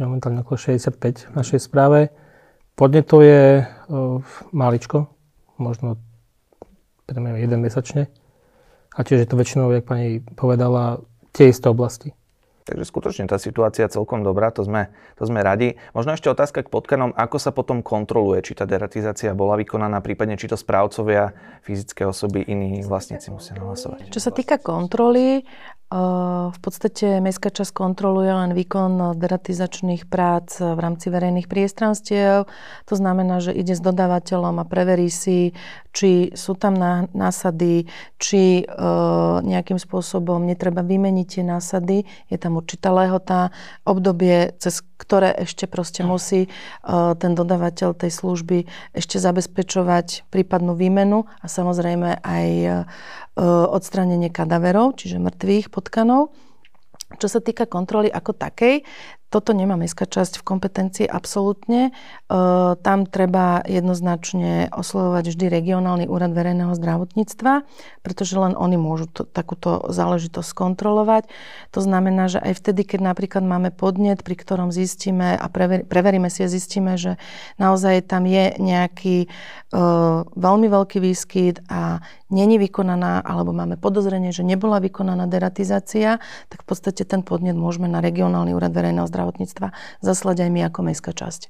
momentálne 0.00 0.40
okolo 0.40 0.56
65 0.56 1.30
v 1.30 1.34
našej 1.36 1.60
správe. 1.68 2.08
Podnetov 2.76 3.20
je 3.24 3.64
uh, 3.64 4.24
maličko, 4.56 5.12
možno 5.60 6.00
jeden 7.08 7.60
mesačne. 7.60 8.08
A 8.96 9.04
tiež 9.04 9.24
je 9.24 9.28
to 9.28 9.36
väčšinou, 9.36 9.68
jak 9.72 9.84
pani 9.84 10.24
povedala, 10.24 11.04
tie 11.36 11.52
isté 11.52 11.68
oblasti. 11.68 12.16
Takže 12.66 12.82
skutočne 12.82 13.30
tá 13.30 13.38
situácia 13.38 13.86
celkom 13.86 14.26
dobrá, 14.26 14.50
to 14.50 14.66
sme, 14.66 14.90
to 15.14 15.22
sme 15.22 15.38
radi. 15.38 15.78
Možno 15.94 16.18
ešte 16.18 16.26
otázka 16.26 16.66
k 16.66 16.72
potkanom, 16.74 17.14
ako 17.14 17.38
sa 17.38 17.54
potom 17.54 17.78
kontroluje, 17.78 18.42
či 18.42 18.58
tá 18.58 18.66
deratizácia 18.66 19.30
bola 19.38 19.54
vykonaná, 19.54 20.02
prípadne 20.02 20.34
či 20.34 20.50
to 20.50 20.58
správcovia, 20.58 21.30
fyzické 21.62 22.02
osoby, 22.02 22.42
iní 22.42 22.82
vlastníci 22.82 23.30
musia 23.30 23.54
nahlasovať. 23.54 24.10
Čo 24.10 24.18
sa 24.18 24.34
týka 24.34 24.58
kontroly, 24.58 25.46
v 26.50 26.58
podstate 26.58 27.22
mestská 27.22 27.54
časť 27.54 27.70
kontroluje 27.70 28.26
len 28.26 28.58
výkon 28.58 29.14
deratizačných 29.14 30.10
prác 30.10 30.58
v 30.58 30.74
rámci 30.74 31.14
verejných 31.14 31.46
priestranstiev. 31.46 32.50
To 32.90 32.94
znamená, 32.98 33.38
že 33.38 33.54
ide 33.54 33.78
s 33.78 33.82
dodávateľom 33.86 34.58
a 34.58 34.66
preverí 34.66 35.06
si, 35.06 35.54
či 35.96 36.28
sú 36.36 36.52
tam 36.60 36.76
násady, 37.16 37.88
či 38.20 38.68
nejakým 39.40 39.80
spôsobom 39.80 40.44
netreba 40.44 40.84
vymeniť 40.84 41.26
tie 41.26 41.40
násady. 41.40 42.04
Je 42.28 42.36
tam 42.36 42.60
určitá 42.60 42.92
lehota, 42.92 43.48
obdobie, 43.88 44.52
cez 44.60 44.84
ktoré 45.00 45.32
ešte 45.40 45.64
proste 45.64 46.04
musí 46.04 46.52
ten 47.16 47.32
dodávateľ 47.32 47.96
tej 47.96 48.12
služby 48.12 48.68
ešte 48.92 49.16
zabezpečovať 49.16 50.28
prípadnú 50.28 50.76
výmenu 50.76 51.24
a 51.40 51.46
samozrejme 51.48 52.20
aj 52.20 52.48
odstránenie 53.72 54.28
kadaverov, 54.28 55.00
čiže 55.00 55.16
mŕtvych 55.16 55.72
potkanov. 55.72 56.28
Čo 57.06 57.30
sa 57.30 57.40
týka 57.40 57.70
kontroly 57.70 58.10
ako 58.10 58.34
takej, 58.34 58.82
toto 59.26 59.50
nemá 59.50 59.74
mestská 59.74 60.06
časť 60.06 60.38
v 60.38 60.46
kompetencii 60.46 61.06
absolútne. 61.10 61.90
E, 61.90 61.92
tam 62.78 62.98
treba 63.10 63.58
jednoznačne 63.66 64.70
oslovovať 64.70 65.34
vždy 65.34 65.46
regionálny 65.50 66.04
úrad 66.06 66.30
verejného 66.30 66.70
zdravotníctva, 66.78 67.66
pretože 68.06 68.38
len 68.38 68.54
oni 68.54 68.78
môžu 68.78 69.10
to, 69.10 69.26
takúto 69.26 69.82
záležitosť 69.90 70.50
kontrolovať. 70.54 71.26
To 71.74 71.80
znamená, 71.82 72.30
že 72.30 72.38
aj 72.38 72.54
vtedy, 72.54 72.86
keď 72.86 73.12
napríklad 73.12 73.42
máme 73.42 73.74
podnet, 73.74 74.22
pri 74.22 74.38
ktorom 74.38 74.70
zistíme 74.70 75.34
a 75.34 75.46
prever, 75.50 75.82
preveríme 75.82 76.30
si 76.30 76.46
a 76.46 76.48
zistíme, 76.48 76.94
že 76.94 77.18
naozaj 77.58 78.06
tam 78.06 78.30
je 78.30 78.54
nejaký 78.62 79.26
e, 79.26 79.28
veľmi 80.38 80.66
veľký 80.70 81.02
výskyt 81.02 81.66
a 81.66 81.98
není 82.30 82.62
vykonaná, 82.62 83.26
alebo 83.26 83.50
máme 83.50 83.74
podozrenie, 83.74 84.30
že 84.30 84.46
nebola 84.46 84.78
vykonaná 84.78 85.26
deratizácia, 85.26 86.22
tak 86.46 86.62
v 86.62 86.66
podstate 86.66 87.02
ten 87.02 87.26
podnet 87.26 87.58
môžeme 87.58 87.90
na 87.90 87.98
regionálny 87.98 88.54
úrad 88.54 88.70
verejného 88.70 89.06
zdravotníctva 89.06 89.15
zaslať 90.04 90.36
aj 90.44 90.50
my 90.52 90.60
ako 90.68 90.80
mestská 90.84 91.16
časť. 91.16 91.48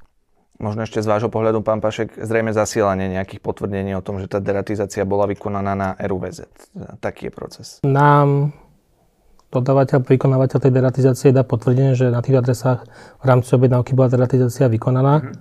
Možno 0.56 0.88
ešte 0.88 1.04
z 1.04 1.10
vášho 1.10 1.28
pohľadu, 1.28 1.60
pán 1.60 1.84
Pašek, 1.84 2.16
zrejme 2.16 2.48
zasielanie 2.56 3.12
nejakých 3.12 3.44
potvrdení 3.44 3.92
o 3.92 4.00
tom, 4.00 4.16
že 4.16 4.24
tá 4.24 4.40
deratizácia 4.40 5.04
bola 5.04 5.28
vykonaná 5.28 5.76
na 5.76 5.88
RUVZ. 6.00 6.72
Taký 7.04 7.28
je 7.28 7.32
proces. 7.32 7.66
Nám 7.84 8.56
dodávateľ, 9.52 10.00
vykonávateľ 10.00 10.56
tej 10.56 10.72
deratizácie 10.72 11.28
dá 11.28 11.44
potvrdenie, 11.44 11.92
že 11.92 12.08
na 12.08 12.24
tých 12.24 12.40
adresách 12.40 12.88
v 13.20 13.24
rámci 13.28 13.52
objednávky 13.52 13.92
bola 13.92 14.08
deratizácia 14.08 14.72
vykonaná, 14.72 15.28
mm. 15.28 15.32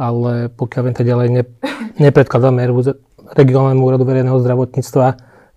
ale 0.00 0.48
pokiaľ 0.48 0.80
viem, 0.80 0.96
to 0.96 1.04
ďalej 1.04 1.28
ne, 1.28 1.42
nepredkladáme 2.00 2.64
RUVZ, 2.72 2.88
regionálnemu 3.36 3.84
úradu 3.84 4.08
verejného 4.08 4.40
zdravotníctva 4.40 5.06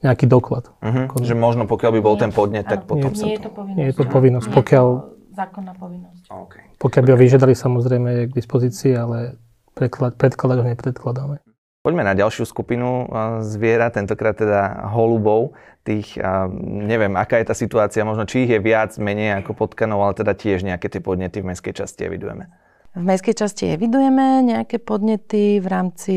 nejaký 0.02 0.26
doklad. 0.26 0.68
Uh-huh. 0.82 1.06
Že 1.22 1.38
možno 1.38 1.64
pokiaľ 1.70 1.92
by 1.96 2.02
bol 2.02 2.16
nie, 2.18 2.22
ten 2.26 2.32
podnet, 2.34 2.66
tak 2.66 2.90
potom 2.90 3.14
nie, 3.14 3.20
sa 3.22 3.26
nie 3.30 3.38
to... 3.38 3.40
Je 3.40 3.46
to 3.46 3.52
povinnosť. 3.54 3.78
Nie 3.78 3.86
je 3.86 3.96
to 3.96 4.06
povinnosť, 4.10 4.48
pokiaľ 4.50 4.88
zákonná 5.32 5.74
povinnosť. 5.80 6.24
Okay. 6.28 6.64
Pokiaľ 6.78 7.04
by 7.08 7.10
ho 7.16 7.20
vyžiadali, 7.20 7.54
samozrejme 7.56 8.10
je 8.12 8.24
k 8.30 8.38
dispozícii, 8.38 8.92
ale 8.96 9.40
predklad, 9.74 10.20
predkladať 10.20 10.58
ho 10.60 10.66
nepredkladáme. 10.68 11.36
Poďme 11.82 12.06
na 12.06 12.14
ďalšiu 12.14 12.46
skupinu 12.46 13.10
zviera, 13.42 13.90
tentokrát 13.90 14.38
teda 14.38 14.94
holubov. 14.94 15.58
Tých, 15.82 16.14
neviem, 16.62 17.18
aká 17.18 17.42
je 17.42 17.50
tá 17.50 17.58
situácia, 17.58 18.06
možno 18.06 18.30
či 18.30 18.46
ich 18.46 18.54
je 18.54 18.62
viac, 18.62 18.94
menej 19.02 19.42
ako 19.42 19.58
potkanov, 19.58 20.06
ale 20.06 20.14
teda 20.14 20.38
tiež 20.38 20.62
nejaké 20.62 20.94
tie 20.94 21.02
podnety 21.02 21.42
v 21.42 21.50
mestskej 21.50 21.74
časti 21.74 22.06
evidujeme. 22.06 22.54
V 22.94 23.02
mestskej 23.02 23.34
časti 23.34 23.74
evidujeme 23.74 24.46
nejaké 24.46 24.78
podnety 24.78 25.58
v 25.58 25.66
rámci 25.66 26.16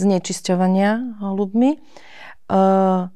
znečisťovania 0.00 1.20
holubmi. 1.20 1.76
Uh, 2.48 3.12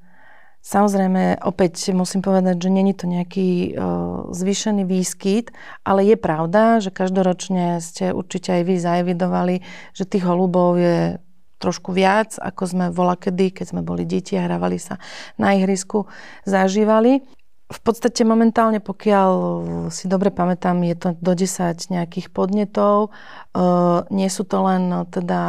Samozrejme, 0.67 1.47
opäť 1.47 1.95
musím 1.95 2.27
povedať, 2.27 2.59
že 2.59 2.75
není 2.75 2.91
to 2.91 3.07
nejaký 3.07 3.79
uh, 3.79 4.27
zvýšený 4.35 4.83
výskyt, 4.83 5.55
ale 5.87 6.03
je 6.03 6.19
pravda, 6.19 6.83
že 6.83 6.91
každoročne 6.91 7.79
ste 7.79 8.11
určite 8.11 8.51
aj 8.51 8.63
vy 8.67 8.75
zaevidovali, 8.75 9.63
že 9.95 10.11
tých 10.11 10.27
holubov 10.27 10.75
je 10.75 11.23
trošku 11.63 11.95
viac, 11.95 12.35
ako 12.43 12.63
sme 12.67 12.87
volakedy, 12.91 13.55
keď 13.55 13.79
sme 13.79 13.87
boli 13.87 14.03
deti 14.03 14.35
a 14.35 14.43
hrávali 14.43 14.83
sa 14.83 14.99
na 15.39 15.55
ihrisku, 15.55 16.11
zažívali. 16.43 17.23
V 17.67 17.81
podstate 17.83 18.23
momentálne, 18.23 18.79
pokiaľ 18.79 19.31
si 19.91 20.07
dobre 20.07 20.31
pamätám, 20.31 20.87
je 20.87 20.95
to 20.95 21.09
do 21.19 21.35
10 21.35 21.75
nejakých 21.91 22.31
podnetov. 22.31 23.11
Nie 24.11 24.29
sú 24.31 24.47
to 24.47 24.63
len 24.63 24.91
teda 25.11 25.43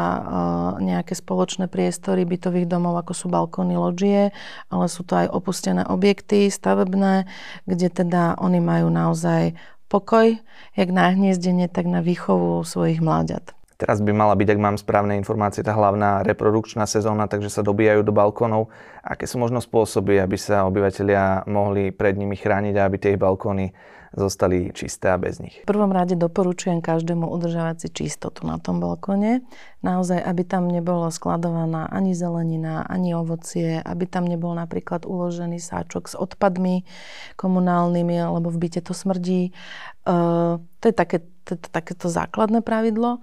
nejaké 0.81 1.13
spoločné 1.13 1.69
priestory 1.69 2.25
bytových 2.25 2.65
domov, 2.65 2.97
ako 3.05 3.13
sú 3.13 3.25
balkóny, 3.29 3.77
loďie, 3.77 4.33
ale 4.73 4.85
sú 4.89 5.05
to 5.05 5.13
aj 5.13 5.29
opustené 5.29 5.85
objekty 5.85 6.49
stavebné, 6.49 7.29
kde 7.69 7.87
teda 7.89 8.41
oni 8.41 8.65
majú 8.65 8.89
naozaj 8.89 9.53
pokoj, 9.85 10.41
jak 10.73 10.89
na 10.89 11.13
hniezdenie, 11.13 11.69
tak 11.69 11.85
na 11.85 12.01
výchovu 12.01 12.65
svojich 12.65 13.01
mláďat. 13.01 13.56
Teraz 13.77 14.01
by 14.01 14.09
mala 14.09 14.33
byť, 14.33 14.57
ak 14.57 14.59
mám 14.59 14.73
správne 14.81 15.21
informácie, 15.21 15.61
tá 15.61 15.77
hlavná 15.77 16.25
reprodukčná 16.25 16.89
sezóna, 16.89 17.29
takže 17.29 17.53
sa 17.53 17.61
dobíjajú 17.61 18.01
do 18.01 18.09
balkónov. 18.09 18.73
Aké 19.05 19.29
sú 19.29 19.37
možno 19.37 19.61
spôsoby, 19.61 20.17
aby 20.17 20.33
sa 20.33 20.65
obyvateľia 20.65 21.45
mohli 21.45 21.93
pred 21.93 22.17
nimi 22.17 22.33
chrániť 22.33 22.73
a 22.73 22.89
aby 22.89 22.97
tie 22.97 23.13
ich 23.13 23.21
balkóny 23.21 23.77
zostali 24.17 24.73
čisté 24.73 25.13
a 25.13 25.21
bez 25.21 25.37
nich? 25.37 25.61
V 25.61 25.69
prvom 25.69 25.93
rade 25.93 26.17
doporučujem 26.17 26.81
každému 26.81 27.29
udržavať 27.29 27.85
si 27.85 27.89
čistotu 27.93 28.49
na 28.49 28.57
tom 28.57 28.81
balkóne. 28.81 29.45
Naozaj, 29.85 30.25
aby 30.25 30.41
tam 30.41 30.73
nebolo 30.73 31.13
skladovaná 31.13 31.85
ani 31.93 32.17
zelenina, 32.17 32.81
ani 32.81 33.13
ovocie, 33.13 33.77
aby 33.77 34.09
tam 34.09 34.25
nebol 34.25 34.57
napríklad 34.57 35.05
uložený 35.05 35.61
sáčok 35.61 36.09
s 36.09 36.15
odpadmi 36.17 36.81
komunálnymi, 37.37 38.25
alebo 38.25 38.49
v 38.49 38.57
byte 38.57 38.81
to 38.89 38.97
smrdí. 38.97 39.53
Uh, 40.01 40.57
to 40.81 40.89
je 40.89 40.95
také, 40.97 41.17
to, 41.45 41.61
to, 41.61 41.67
takéto 41.69 42.09
základné 42.09 42.65
pravidlo 42.65 43.21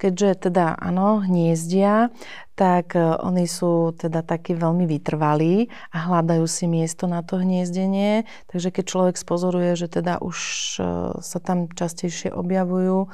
keďže 0.00 0.48
teda 0.48 0.74
áno, 0.80 1.20
hniezdia, 1.20 2.08
tak 2.54 2.94
e, 2.94 3.02
oni 3.02 3.50
sú 3.50 3.92
teda 3.98 4.22
takí 4.22 4.54
veľmi 4.54 4.86
vytrvalí 4.86 5.68
a 5.90 6.06
hľadajú 6.06 6.46
si 6.46 6.70
miesto 6.70 7.10
na 7.10 7.26
to 7.26 7.42
hniezdenie. 7.42 8.22
Takže 8.46 8.70
keď 8.70 8.84
človek 8.86 9.16
spozoruje, 9.18 9.74
že 9.74 9.90
teda 9.90 10.22
už 10.22 10.38
e, 10.78 10.82
sa 11.18 11.38
tam 11.42 11.66
častejšie 11.66 12.30
objavujú, 12.30 13.06
e, 13.06 13.08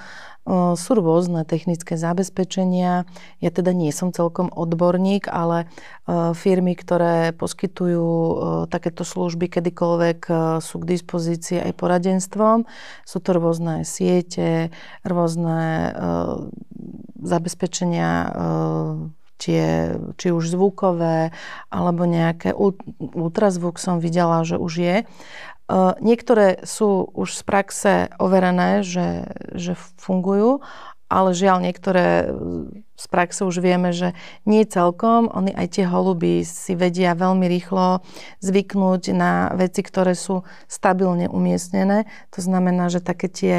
sú 0.77 0.91
rôzne 0.93 1.49
technické 1.49 1.97
zabezpečenia. 1.97 3.09
Ja 3.41 3.51
teda 3.51 3.73
nie 3.73 3.89
som 3.97 4.13
celkom 4.13 4.53
odborník, 4.53 5.27
ale 5.27 5.73
firmy, 6.11 6.75
ktoré 6.75 7.31
poskytujú 7.39 8.09
takéto 8.67 9.07
služby 9.07 9.47
kedykoľvek 9.47 10.21
sú 10.59 10.75
k 10.83 10.89
dispozícii 10.99 11.63
aj 11.63 11.73
poradenstvom. 11.79 12.67
Sú 13.07 13.23
to 13.23 13.31
rôzne 13.39 13.87
siete, 13.87 14.75
rôzne 15.07 15.95
zabezpečenia 17.23 18.11
tie, 19.41 19.97
či 20.21 20.29
už 20.29 20.53
zvukové, 20.53 21.33
alebo 21.73 22.05
nejaké 22.05 22.53
ultrazvuk 23.01 23.81
som 23.81 23.97
videla, 23.97 24.45
že 24.45 24.61
už 24.61 24.73
je. 24.77 24.97
E, 25.01 25.05
niektoré 26.05 26.61
sú 26.69 27.09
už 27.17 27.33
z 27.33 27.43
praxe 27.49 27.95
overené, 28.21 28.85
že, 28.85 29.33
že 29.57 29.73
fungujú, 29.97 30.61
ale 31.11 31.35
žiaľ 31.35 31.65
niektoré 31.65 32.31
z 33.01 33.07
praxe 33.09 33.49
už 33.49 33.65
vieme, 33.65 33.97
že 33.97 34.13
nie 34.45 34.69
celkom. 34.69 35.33
Oni 35.33 35.57
aj 35.57 35.81
tie 35.81 35.89
holuby 35.89 36.45
si 36.45 36.77
vedia 36.77 37.17
veľmi 37.17 37.49
rýchlo 37.49 38.05
zvyknúť 38.45 39.17
na 39.17 39.49
veci, 39.57 39.81
ktoré 39.81 40.13
sú 40.13 40.45
stabilne 40.69 41.33
umiestnené. 41.33 42.05
To 42.37 42.45
znamená, 42.45 42.93
že 42.93 43.01
také 43.01 43.33
tie 43.33 43.55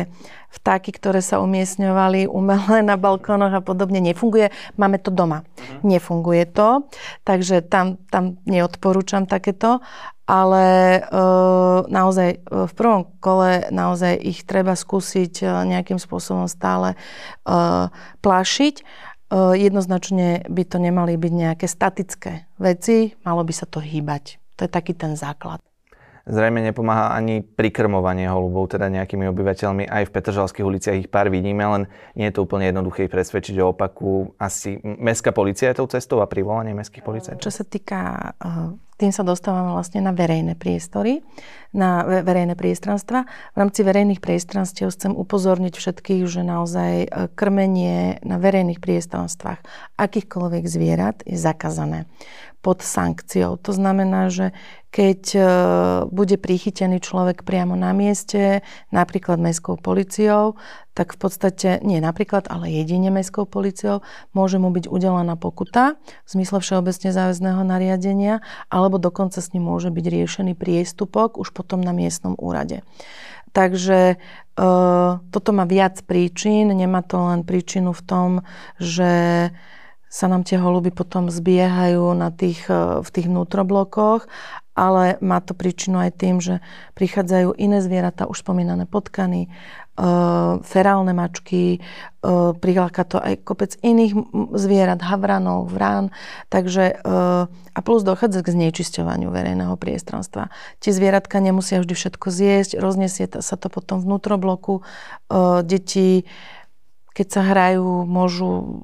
vtáky, 0.53 0.93
ktoré 0.93 1.25
sa 1.25 1.41
umiestňovali 1.41 2.29
umelé 2.29 2.85
na 2.85 3.01
balkónoch 3.01 3.57
a 3.57 3.65
podobne, 3.65 3.97
nefunguje. 3.97 4.53
Máme 4.77 5.01
to 5.01 5.09
doma. 5.09 5.41
Uh-huh. 5.41 5.97
Nefunguje 5.97 6.45
to, 6.45 6.85
takže 7.25 7.65
tam, 7.65 7.97
tam 8.13 8.37
neodporúčam 8.45 9.25
takéto 9.25 9.81
ale 10.31 10.65
e, 10.95 11.01
naozaj 11.91 12.29
e, 12.31 12.37
v 12.47 12.73
prvom 12.79 13.03
kole 13.19 13.67
naozaj 13.67 14.15
ich 14.15 14.47
treba 14.47 14.79
skúsiť 14.79 15.43
e, 15.43 15.45
nejakým 15.75 15.99
spôsobom 15.99 16.47
stále 16.47 16.95
e, 16.95 16.97
plašiť. 18.23 18.75
E, 19.31 19.55
jednoznačne 19.55 20.43
by 20.51 20.63
to 20.67 20.77
nemali 20.77 21.15
byť 21.15 21.33
nejaké 21.33 21.65
statické 21.65 22.51
veci, 22.59 23.15
malo 23.23 23.47
by 23.47 23.53
sa 23.55 23.63
to 23.63 23.79
hýbať. 23.79 24.43
To 24.59 24.67
je 24.67 24.69
taký 24.69 24.91
ten 24.91 25.15
základ. 25.15 25.63
Zrejme 26.21 26.61
nepomáha 26.61 27.17
ani 27.17 27.41
prikrmovanie 27.41 28.29
holubov, 28.29 28.69
teda 28.69 28.93
nejakými 28.93 29.25
obyvateľmi. 29.33 29.89
Aj 29.89 30.05
v 30.05 30.13
Petržalských 30.13 30.61
uliciach 30.61 30.99
ich 31.01 31.09
pár 31.09 31.33
vidíme, 31.33 31.65
len 31.65 31.89
nie 32.13 32.29
je 32.29 32.37
to 32.37 32.45
úplne 32.45 32.69
jednoduché 32.69 33.09
ich 33.09 33.13
presvedčiť 33.13 33.57
o 33.57 33.73
opaku. 33.73 34.37
Asi 34.37 34.77
mestská 34.85 35.33
policia 35.33 35.73
je 35.73 35.81
tou 35.81 35.89
cestou 35.89 36.21
a 36.21 36.29
privolanie 36.29 36.77
mestských 36.77 37.01
policajtov? 37.01 37.41
Čo 37.41 37.49
sa 37.49 37.65
týka 37.65 38.37
tým 39.01 39.09
sa 39.09 39.25
dostávame 39.25 39.73
vlastne 39.73 40.05
na 40.05 40.13
verejné 40.13 40.53
priestory, 40.53 41.25
na 41.73 42.05
verejné 42.05 42.53
priestranstva. 42.53 43.25
V 43.25 43.57
rámci 43.57 43.81
verejných 43.81 44.21
priestranstiev 44.21 44.93
chcem 44.93 45.17
upozorniť 45.17 45.73
všetkých, 45.73 46.29
že 46.29 46.45
naozaj 46.45 46.93
e, 47.01 47.07
krmenie 47.33 48.21
na 48.21 48.37
verejných 48.37 48.77
priestranstvách 48.77 49.65
akýchkoľvek 49.97 50.63
zvierat 50.69 51.25
je 51.25 51.33
zakázané 51.33 52.05
pod 52.61 52.85
sankciou. 52.85 53.57
To 53.57 53.73
znamená, 53.73 54.29
že 54.29 54.53
keď 54.93 55.21
e, 55.33 55.41
bude 56.13 56.37
prichytený 56.37 57.01
človek 57.01 57.41
priamo 57.41 57.73
na 57.73 57.89
mieste, 57.97 58.61
napríklad 58.93 59.41
mestskou 59.41 59.81
policiou, 59.81 60.61
tak 60.91 61.15
v 61.15 61.17
podstate, 61.23 61.79
nie 61.87 62.03
napríklad, 62.03 62.51
ale 62.51 62.67
jedine 62.67 63.07
mestskou 63.09 63.47
policiou, 63.47 64.03
môže 64.35 64.59
mu 64.59 64.69
byť 64.75 64.91
udelená 64.91 65.39
pokuta 65.39 65.95
v 66.27 66.29
zmysle 66.29 66.59
všeobecne 66.59 67.09
záväzného 67.15 67.61
nariadenia, 67.63 68.43
alebo 68.67 68.99
dokonca 68.99 69.39
s 69.39 69.55
ním 69.55 69.71
môže 69.71 69.87
byť 69.87 70.05
riešený 70.05 70.53
priestupok 70.59 71.39
už 71.39 71.55
potom 71.55 71.79
na 71.79 71.95
miestnom 71.95 72.35
úrade. 72.35 72.83
Takže 73.51 73.99
e, 74.11 74.65
toto 75.19 75.49
má 75.51 75.63
viac 75.67 75.99
príčin, 76.07 76.71
nemá 76.71 77.03
to 77.03 77.19
len 77.19 77.43
príčinu 77.43 77.91
v 77.91 78.01
tom, 78.03 78.29
že 78.79 79.11
sa 80.11 80.27
nám 80.27 80.43
tie 80.43 80.59
holuby 80.59 80.91
potom 80.91 81.31
zbiehajú 81.31 82.11
na 82.11 82.35
tých, 82.35 82.67
v 82.67 83.07
tých 83.07 83.31
vnútroblokoch 83.31 84.27
ale 84.71 85.19
má 85.19 85.43
to 85.43 85.51
príčinu 85.51 85.99
aj 85.99 86.11
tým, 86.15 86.39
že 86.39 86.63
prichádzajú 86.95 87.59
iné 87.59 87.83
zvieratá, 87.83 88.23
už 88.23 88.39
spomínané 88.39 88.87
potkany, 88.87 89.51
uh, 89.99 90.63
ferálne 90.63 91.11
mačky, 91.11 91.83
uh, 92.23 92.55
priláka 92.55 93.03
to 93.03 93.19
aj 93.19 93.43
kopec 93.43 93.75
iných 93.83 94.15
zvierat, 94.55 95.03
havranov, 95.03 95.67
vrán, 95.67 96.15
takže 96.47 97.03
uh, 97.03 97.51
a 97.51 97.79
plus 97.83 98.07
dochádza 98.07 98.47
k 98.47 98.55
znečisťovaniu 98.55 99.27
verejného 99.27 99.75
priestranstva. 99.75 100.47
Tie 100.79 100.95
zvieratka 100.95 101.43
nemusia 101.43 101.83
vždy 101.83 101.91
všetko 101.91 102.27
zjesť, 102.31 102.79
rozniesie 102.79 103.27
sa 103.27 103.55
to 103.59 103.67
potom 103.67 103.99
vnútrobloku, 103.99 104.81
uh, 104.81 105.59
deti 105.67 106.23
keď 107.11 107.27
sa 107.27 107.41
hrajú, 107.43 108.07
môžu 108.07 108.81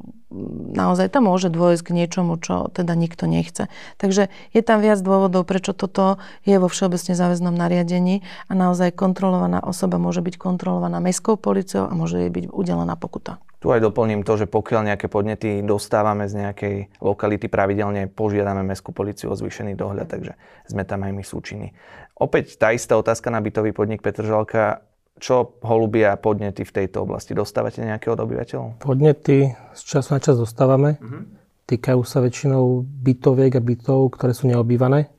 naozaj 0.75 1.07
tam 1.07 1.31
môže 1.31 1.47
dôjsť 1.47 1.83
k 1.87 1.95
niečomu, 1.95 2.35
čo 2.35 2.67
teda 2.75 2.93
nikto 2.99 3.25
nechce. 3.25 3.71
Takže 3.95 4.27
je 4.51 4.61
tam 4.61 4.83
viac 4.83 4.99
dôvodov, 4.99 5.47
prečo 5.47 5.71
toto 5.71 6.19
je 6.43 6.59
vo 6.59 6.67
všeobecne 6.67 7.15
záväznom 7.15 7.55
nariadení 7.55 8.27
a 8.47 8.53
naozaj 8.53 8.91
kontrolovaná 8.91 9.63
osoba 9.63 9.95
môže 9.95 10.19
byť 10.19 10.35
kontrolovaná 10.35 10.99
mestskou 10.99 11.39
policiou 11.39 11.87
a 11.87 11.93
môže 11.95 12.19
jej 12.19 12.31
byť 12.31 12.51
udelená 12.51 12.99
pokuta. 12.99 13.39
Tu 13.57 13.73
aj 13.73 13.81
doplním 13.81 14.21
to, 14.21 14.37
že 14.37 14.45
pokiaľ 14.45 14.93
nejaké 14.93 15.09
podnety 15.09 15.65
dostávame 15.65 16.29
z 16.29 16.45
nejakej 16.45 16.75
lokality, 17.01 17.49
pravidelne 17.49 18.05
požiadame 18.05 18.61
mestskú 18.61 18.93
policiu 18.93 19.33
o 19.33 19.39
zvýšený 19.39 19.73
dohľad, 19.73 20.05
takže 20.05 20.37
sme 20.69 20.85
tam 20.85 21.07
aj 21.07 21.11
my 21.15 21.23
súčinní. 21.25 21.73
Opäť 22.19 22.61
tá 22.61 22.69
istá 22.69 22.99
otázka 22.99 23.33
na 23.33 23.41
bytový 23.41 23.73
podnik 23.73 24.05
Petržalka 24.05 24.85
čo 25.17 25.57
holubia 25.65 26.13
a 26.13 26.21
podnety 26.21 26.61
v 26.61 26.75
tejto 26.83 27.05
oblasti? 27.05 27.33
Dostávate 27.33 27.81
nejaké 27.81 28.13
od 28.13 28.21
obyvateľov? 28.21 28.81
Podnety 28.81 29.49
z 29.73 29.81
času 29.81 30.17
na 30.17 30.19
čas 30.21 30.37
dostávame. 30.37 31.01
Uh-huh. 31.01 31.25
Týkajú 31.67 32.01
sa 32.05 32.21
väčšinou 32.23 32.85
bytoviek 32.85 33.57
a 33.57 33.61
bytov, 33.61 34.13
ktoré 34.15 34.31
sú 34.31 34.47
neobývané. 34.47 35.09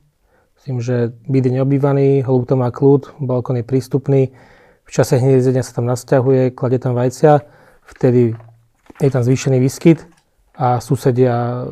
Myslím, 0.59 0.83
že 0.83 1.15
byt 1.29 1.43
je 1.45 1.55
neobývaný, 1.55 2.07
holub 2.27 2.43
to 2.49 2.59
má 2.59 2.67
kľud, 2.67 3.15
balkón 3.23 3.63
je 3.63 3.65
prístupný, 3.67 4.21
v 4.83 4.91
čase 4.91 5.21
hniezdenia 5.21 5.63
sa 5.63 5.79
tam 5.79 5.87
nasťahuje, 5.87 6.51
kladie 6.51 6.81
tam 6.81 6.99
vajcia, 6.99 7.47
vtedy 7.87 8.35
je 8.99 9.09
tam 9.13 9.23
zvýšený 9.23 9.55
výskyt 9.61 10.03
a 10.59 10.83
susedia 10.83 11.63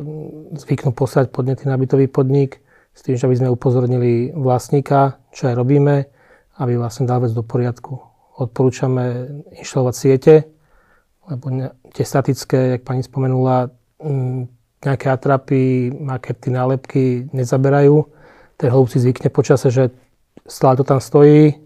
zvyknú 0.56 0.96
poslať 0.96 1.28
podnety 1.28 1.68
na 1.68 1.76
bytový 1.76 2.08
podnik 2.08 2.64
s 2.96 3.04
tým, 3.04 3.20
že 3.20 3.28
aby 3.28 3.36
sme 3.36 3.52
upozornili 3.52 4.32
vlastníka, 4.32 5.20
čo 5.36 5.52
aj 5.52 5.54
robíme, 5.60 6.08
aby 6.56 6.80
vlastne 6.80 7.04
dal 7.04 7.20
vec 7.20 7.36
do 7.36 7.44
poriadku 7.44 8.07
odporúčame 8.38 9.26
inštalovať 9.58 9.94
siete, 9.98 10.34
lebo 11.26 11.50
tie 11.92 12.04
statické, 12.06 12.78
jak 12.78 12.82
pani 12.86 13.02
spomenula, 13.02 13.74
mm, 13.98 14.46
nejaké 14.78 15.10
atrapy, 15.10 15.90
markety, 15.90 16.48
nálepky 16.54 17.26
nezaberajú. 17.34 18.06
Ten 18.54 18.68
holub 18.70 18.86
si 18.86 19.02
zvykne 19.02 19.28
počase, 19.28 19.74
že 19.74 19.90
stále 20.46 20.78
to 20.78 20.86
tam 20.86 21.02
stojí, 21.02 21.58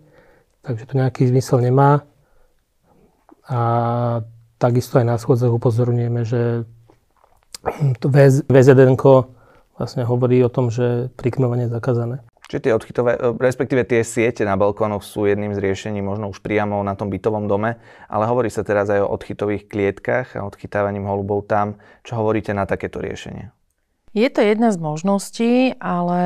takže 0.64 0.88
to 0.88 0.94
nejaký 0.96 1.28
zmysel 1.28 1.60
nemá. 1.60 2.08
A 3.52 3.60
takisto 4.56 4.96
aj 4.96 5.06
na 5.06 5.16
schôdzach 5.20 5.52
upozorňujeme, 5.52 6.24
že 6.24 6.64
to 8.00 8.06
VZDN 8.48 8.96
vlastne 9.76 10.02
hovorí 10.08 10.40
o 10.42 10.50
tom, 10.50 10.72
že 10.72 11.12
prikmovanie 11.20 11.68
je 11.68 11.74
zakázané. 11.76 12.16
Čiže 12.52 12.68
tie 12.68 12.76
odchytové, 12.76 13.16
e, 13.16 13.32
respektíve 13.40 13.80
tie 13.88 14.04
siete 14.04 14.44
na 14.44 14.60
balkónoch 14.60 15.00
sú 15.00 15.24
jedným 15.24 15.56
z 15.56 15.64
riešení, 15.64 16.04
možno 16.04 16.28
už 16.28 16.44
priamo 16.44 16.84
na 16.84 16.92
tom 16.92 17.08
bytovom 17.08 17.48
dome, 17.48 17.80
ale 18.12 18.28
hovorí 18.28 18.52
sa 18.52 18.60
teraz 18.60 18.92
aj 18.92 19.00
o 19.00 19.08
odchytových 19.08 19.72
klietkach 19.72 20.36
a 20.36 20.44
odchytávaním 20.44 21.08
holubov 21.08 21.48
tam. 21.48 21.80
Čo 22.04 22.20
hovoríte 22.20 22.52
na 22.52 22.68
takéto 22.68 23.00
riešenie? 23.00 23.48
Je 24.12 24.28
to 24.28 24.44
jedna 24.44 24.68
z 24.68 24.84
možností, 24.84 25.52
ale 25.80 26.20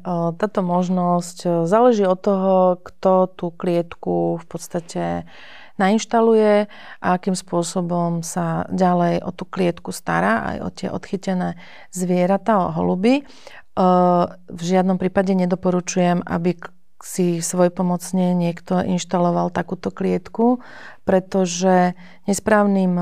e, 0.00 0.32
táto 0.40 0.64
možnosť 0.64 1.38
e, 1.44 1.48
záleží 1.68 2.08
od 2.08 2.24
toho, 2.24 2.80
kto 2.80 3.28
tú 3.36 3.52
klietku 3.52 4.40
v 4.40 4.46
podstate 4.48 5.28
nainštaluje 5.76 6.72
a 7.04 7.06
akým 7.20 7.36
spôsobom 7.36 8.24
sa 8.24 8.64
ďalej 8.72 9.20
o 9.20 9.28
tú 9.28 9.44
klietku 9.44 9.92
stará, 9.92 10.56
aj 10.56 10.58
o 10.64 10.68
tie 10.72 10.88
odchytené 10.88 11.60
zvieratá, 11.92 12.64
o 12.64 12.72
holuby 12.72 13.28
v 13.76 14.60
žiadnom 14.60 14.96
prípade 14.96 15.36
nedoporučujem, 15.36 16.24
aby 16.24 16.56
si 17.04 17.44
svoj 17.44 17.68
pomocne 17.68 18.32
niekto 18.32 18.80
inštaloval 18.80 19.52
takúto 19.52 19.92
klietku, 19.92 20.64
pretože 21.04 21.92
nesprávnym 22.24 22.96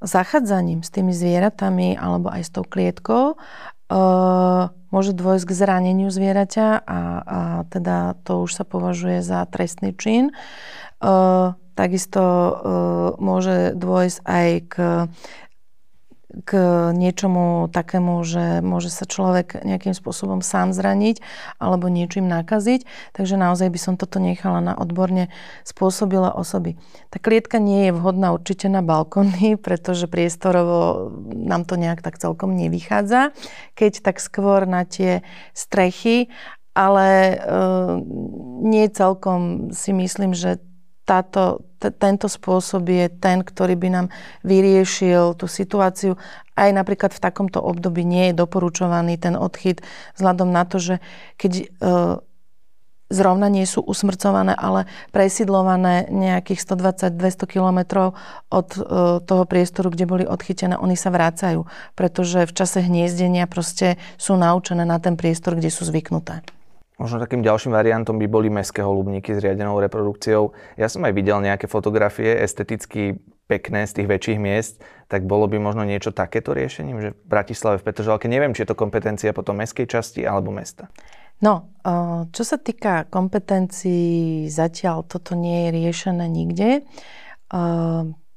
zachádzaním 0.00 0.80
s 0.80 0.88
tými 0.88 1.12
zvieratami 1.12 2.00
alebo 2.00 2.32
aj 2.32 2.42
s 2.48 2.50
tou 2.50 2.64
klietkou 2.64 3.36
môže 4.88 5.12
dôjsť 5.12 5.44
k 5.44 5.52
zraneniu 5.52 6.08
zvieraťa 6.08 6.68
a, 6.80 7.00
a 7.20 7.38
teda 7.68 8.16
to 8.24 8.48
už 8.48 8.56
sa 8.56 8.64
považuje 8.64 9.20
za 9.20 9.44
trestný 9.44 9.92
čin. 9.92 10.32
Takisto 11.74 12.24
môže 13.20 13.76
dôjsť 13.76 14.18
aj 14.24 14.48
k 14.70 14.74
k 16.42 16.50
niečomu 16.90 17.70
takému, 17.70 18.18
že 18.26 18.58
môže 18.58 18.90
sa 18.90 19.06
človek 19.06 19.62
nejakým 19.62 19.94
spôsobom 19.94 20.42
sám 20.42 20.74
zraniť 20.74 21.22
alebo 21.62 21.86
niečím 21.86 22.26
nakaziť. 22.26 22.82
Takže 23.14 23.38
naozaj 23.38 23.70
by 23.70 23.78
som 23.78 23.94
toto 23.94 24.18
nechala 24.18 24.58
na 24.58 24.74
odborne 24.74 25.30
spôsobile 25.62 26.26
osoby. 26.34 26.74
Tá 27.14 27.22
klietka 27.22 27.62
nie 27.62 27.90
je 27.90 27.92
vhodná 27.94 28.34
určite 28.34 28.66
na 28.66 28.82
balkóny, 28.82 29.54
pretože 29.66 30.10
priestorovo 30.10 31.10
nám 31.30 31.62
to 31.62 31.78
nejak 31.78 32.02
tak 32.02 32.18
celkom 32.18 32.58
nevychádza. 32.58 33.30
Keď 33.78 34.02
tak 34.02 34.18
skôr 34.18 34.66
na 34.66 34.82
tie 34.82 35.22
strechy, 35.54 36.34
ale 36.74 37.08
e, 37.08 37.36
nie 38.66 38.90
celkom 38.90 39.70
si 39.70 39.94
myslím, 39.94 40.34
že 40.34 40.58
táto, 41.04 41.64
t- 41.78 41.92
tento 41.92 42.26
spôsob 42.26 42.88
je 42.88 43.06
ten, 43.12 43.44
ktorý 43.44 43.76
by 43.76 43.88
nám 43.92 44.06
vyriešil 44.42 45.36
tú 45.36 45.44
situáciu. 45.44 46.16
Aj 46.56 46.72
napríklad 46.72 47.12
v 47.12 47.22
takomto 47.22 47.60
období 47.60 48.02
nie 48.02 48.32
je 48.32 48.40
doporučovaný 48.40 49.20
ten 49.20 49.36
odchyt 49.36 49.84
vzhľadom 50.16 50.48
na 50.48 50.64
to, 50.64 50.80
že 50.80 50.94
keď 51.36 51.52
e, 51.60 51.64
zrovna 53.12 53.52
nie 53.52 53.68
sú 53.68 53.84
usmrcované, 53.84 54.56
ale 54.56 54.88
presídlované 55.12 56.08
nejakých 56.08 56.64
120-200 56.64 57.46
kilometrov 57.46 58.16
od 58.48 58.68
e, 58.74 58.80
toho 59.22 59.44
priestoru, 59.44 59.92
kde 59.92 60.08
boli 60.08 60.24
odchytené, 60.24 60.80
oni 60.80 60.96
sa 60.96 61.12
vrácajú, 61.12 61.68
pretože 61.94 62.48
v 62.48 62.52
čase 62.56 62.80
hniezdenia 62.80 63.44
proste 63.44 64.00
sú 64.16 64.40
naučené 64.40 64.88
na 64.88 64.96
ten 64.98 65.14
priestor, 65.20 65.54
kde 65.54 65.68
sú 65.68 65.84
zvyknuté. 65.84 66.40
Možno 66.94 67.18
takým 67.18 67.42
ďalším 67.42 67.74
variantom 67.74 68.22
by 68.22 68.30
boli 68.30 68.46
meské 68.46 68.78
holubníky 68.78 69.34
s 69.34 69.42
riadenou 69.42 69.82
reprodukciou. 69.82 70.54
Ja 70.78 70.86
som 70.86 71.02
aj 71.02 71.10
videl 71.10 71.42
nejaké 71.42 71.66
fotografie 71.66 72.38
esteticky 72.38 73.18
pekné 73.50 73.84
z 73.84 73.98
tých 73.98 74.08
väčších 74.08 74.38
miest, 74.40 74.80
tak 75.10 75.26
bolo 75.26 75.44
by 75.50 75.58
možno 75.58 75.82
niečo 75.84 76.14
takéto 76.14 76.54
riešením, 76.54 77.02
že 77.02 77.10
v 77.12 77.26
Bratislave, 77.28 77.76
v 77.82 77.86
Petržalke, 77.90 78.30
neviem, 78.30 78.54
či 78.56 78.62
je 78.64 78.72
to 78.72 78.78
kompetencia 78.78 79.36
potom 79.36 79.58
mestskej 79.58 79.90
časti 79.90 80.24
alebo 80.24 80.54
mesta. 80.54 80.88
No, 81.42 81.74
čo 82.30 82.42
sa 82.46 82.56
týka 82.56 83.10
kompetencií, 83.10 84.46
zatiaľ 84.48 85.02
toto 85.04 85.34
nie 85.34 85.66
je 85.66 85.70
riešené 85.76 86.24
nikde. 86.30 86.86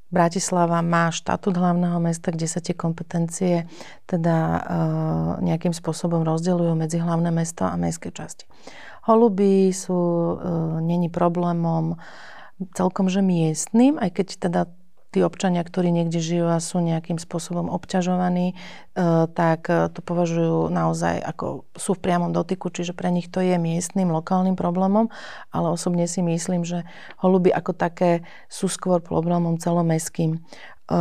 Bratislava 0.07 0.79
má 0.79 1.11
štatút 1.11 1.59
hlavného 1.59 1.99
mesta, 1.99 2.31
kde 2.31 2.47
sa 2.47 2.63
tie 2.63 2.71
kompetencie 2.71 3.67
teda 4.07 4.35
e, 4.39 4.59
nejakým 5.43 5.75
spôsobom 5.75 6.23
rozdeľujú 6.23 6.73
medzi 6.79 7.03
hlavné 7.03 7.27
mesto 7.27 7.67
a 7.67 7.75
mestské 7.75 8.15
časti. 8.15 8.47
Holuby 9.03 9.75
sú, 9.75 9.99
e, 9.99 10.35
není 10.79 11.11
problémom 11.11 11.99
celkom 12.73 13.11
že 13.11 13.19
miestnym, 13.19 13.99
aj 13.99 14.09
keď 14.15 14.27
teda 14.47 14.61
tí 15.11 15.23
občania, 15.23 15.63
ktorí 15.63 15.89
niekde 15.89 16.19
žijú 16.19 16.51
a 16.51 16.59
sú 16.59 16.83
nejakým 16.83 17.15
spôsobom 17.15 17.71
obťažovaní, 17.71 18.51
e, 18.51 18.55
tak 19.31 19.71
e, 19.71 19.87
to 19.87 20.03
považujú 20.03 20.67
naozaj 20.67 21.23
ako 21.23 21.63
sú 21.79 21.95
v 21.95 22.03
priamom 22.03 22.35
dotyku, 22.35 22.67
čiže 22.67 22.91
pre 22.91 23.07
nich 23.07 23.31
to 23.31 23.39
je 23.39 23.55
miestnym, 23.55 24.11
lokálnym 24.11 24.59
problémom, 24.59 25.07
ale 25.55 25.67
osobne 25.71 26.11
si 26.11 26.19
myslím, 26.19 26.67
že 26.67 26.83
holuby 27.23 27.55
ako 27.55 27.71
také 27.71 28.27
sú 28.51 28.67
skôr 28.67 28.99
problémom 28.99 29.55
celomestským. 29.55 30.37
E, 30.37 30.99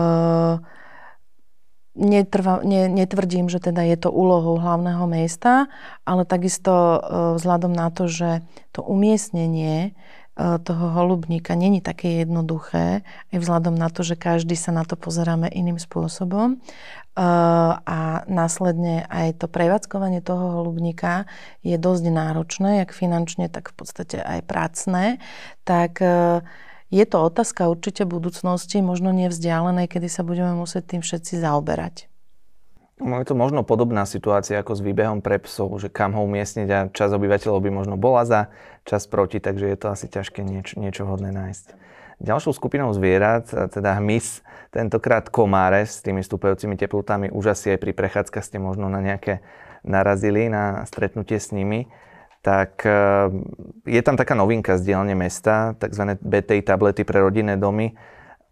netrva, 1.97 2.63
ne, 2.63 2.87
netvrdím, 2.87 3.51
že 3.51 3.59
teda 3.59 3.83
je 3.83 3.97
to 3.99 4.15
úlohou 4.15 4.63
hlavného 4.63 5.03
mesta, 5.11 5.67
ale 6.05 6.29
takisto 6.29 7.01
vzhľadom 7.41 7.73
na 7.73 7.89
to, 7.89 8.05
že 8.05 8.45
to 8.77 8.85
umiestnenie 8.85 9.97
toho 10.37 10.93
holubníka 10.93 11.57
není 11.57 11.81
také 11.81 12.21
jednoduché, 12.21 13.01
aj 13.33 13.39
vzhľadom 13.41 13.73
na 13.73 13.89
to, 13.89 14.05
že 14.05 14.21
každý 14.21 14.53
sa 14.53 14.69
na 14.69 14.85
to 14.85 14.93
pozeráme 14.93 15.49
iným 15.49 15.81
spôsobom. 15.81 16.57
E, 16.57 16.59
a 17.81 18.01
následne 18.29 19.09
aj 19.09 19.41
to 19.41 19.47
prevádzkovanie 19.49 20.21
toho 20.21 20.61
holubníka 20.61 21.25
je 21.65 21.81
dosť 21.81 22.05
náročné, 22.13 22.85
jak 22.85 22.93
finančne, 22.93 23.49
tak 23.49 23.73
v 23.73 23.75
podstate 23.81 24.21
aj 24.21 24.45
pracné. 24.45 25.25
Tak 25.65 26.05
e, 26.05 26.45
je 26.93 27.05
to 27.09 27.17
otázka 27.17 27.73
určite 27.73 28.05
budúcnosti, 28.05 28.85
možno 28.85 29.17
nevzdialenej, 29.17 29.89
kedy 29.89 30.09
sa 30.13 30.21
budeme 30.21 30.53
musieť 30.53 30.97
tým 30.97 31.03
všetci 31.03 31.41
zaoberať. 31.41 32.13
Je 32.97 33.29
to 33.29 33.37
možno 33.37 33.61
podobná 33.61 34.09
situácia 34.09 34.57
ako 34.57 34.73
s 34.73 34.81
výbehom 34.81 35.21
pre 35.21 35.37
psov, 35.37 35.69
že 35.77 35.93
kam 35.93 36.17
ho 36.17 36.25
umiestniť 36.25 36.69
a 36.73 36.79
čas 36.89 37.13
obyvateľov 37.13 37.61
by 37.61 37.71
možno 37.71 38.01
bola 38.01 38.25
za, 38.25 38.49
čas 38.89 39.05
proti, 39.05 39.37
takže 39.37 39.69
je 39.69 39.77
to 39.77 39.87
asi 39.93 40.09
ťažké 40.09 40.41
nieč, 40.41 40.81
niečo 40.81 41.05
hodné 41.05 41.29
nájsť. 41.29 41.77
Ďalšou 42.25 42.57
skupinou 42.57 42.97
zvierat, 42.97 43.53
teda 43.53 44.01
hmyz, 44.01 44.41
tentokrát 44.73 45.29
komáre 45.29 45.85
s 45.85 46.01
tými 46.01 46.25
stúpajúcimi 46.25 46.81
teplotami, 46.81 47.29
už 47.29 47.53
asi 47.53 47.77
aj 47.77 47.85
pri 47.85 47.93
prechádzkach 47.93 48.41
ste 48.41 48.57
možno 48.57 48.89
na 48.89 49.05
nejaké 49.05 49.45
narazili, 49.85 50.49
na 50.49 50.89
stretnutie 50.89 51.37
s 51.37 51.53
nimi 51.53 51.93
tak 52.47 52.87
e, 52.87 52.95
je 53.91 54.03
tam 54.07 54.15
taká 54.15 54.39
novinka 54.39 54.79
z 54.79 54.95
dielne 54.95 55.19
mesta, 55.19 55.75
tzv. 55.83 56.15
BTI 56.15 56.63
tablety 56.63 57.03
pre 57.03 57.19
rodinné 57.19 57.59
domy. 57.59 57.99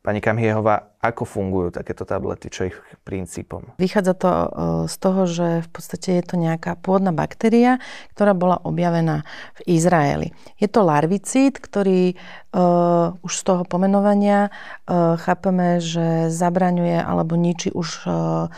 Pani 0.05 0.21
Kamhiehová, 0.21 1.01
ako 1.01 1.25
fungujú 1.25 1.73
takéto 1.73 2.05
tablety, 2.05 2.53
čo 2.53 2.69
ich 2.69 2.77
princípom? 3.09 3.73
Vychádza 3.81 4.13
to 4.13 4.29
e, 4.29 4.49
z 4.85 4.97
toho, 5.01 5.25
že 5.25 5.47
v 5.65 5.69
podstate 5.73 6.21
je 6.21 6.25
to 6.29 6.37
nejaká 6.37 6.77
pôdna 6.77 7.09
baktéria, 7.09 7.81
ktorá 8.13 8.37
bola 8.37 8.61
objavená 8.61 9.25
v 9.65 9.81
Izraeli. 9.81 10.37
Je 10.61 10.69
to 10.69 10.85
larvicid, 10.85 11.57
ktorý 11.57 12.21
uh, 12.53 13.17
už 13.25 13.33
z 13.33 13.43
toho 13.49 13.63
pomenovania 13.65 14.53
uh, 14.53 15.17
chápeme, 15.17 15.81
že 15.81 16.29
zabraňuje 16.29 17.01
alebo 17.01 17.41
ničí 17.41 17.73
už 17.73 18.05
uh, 18.05 18.53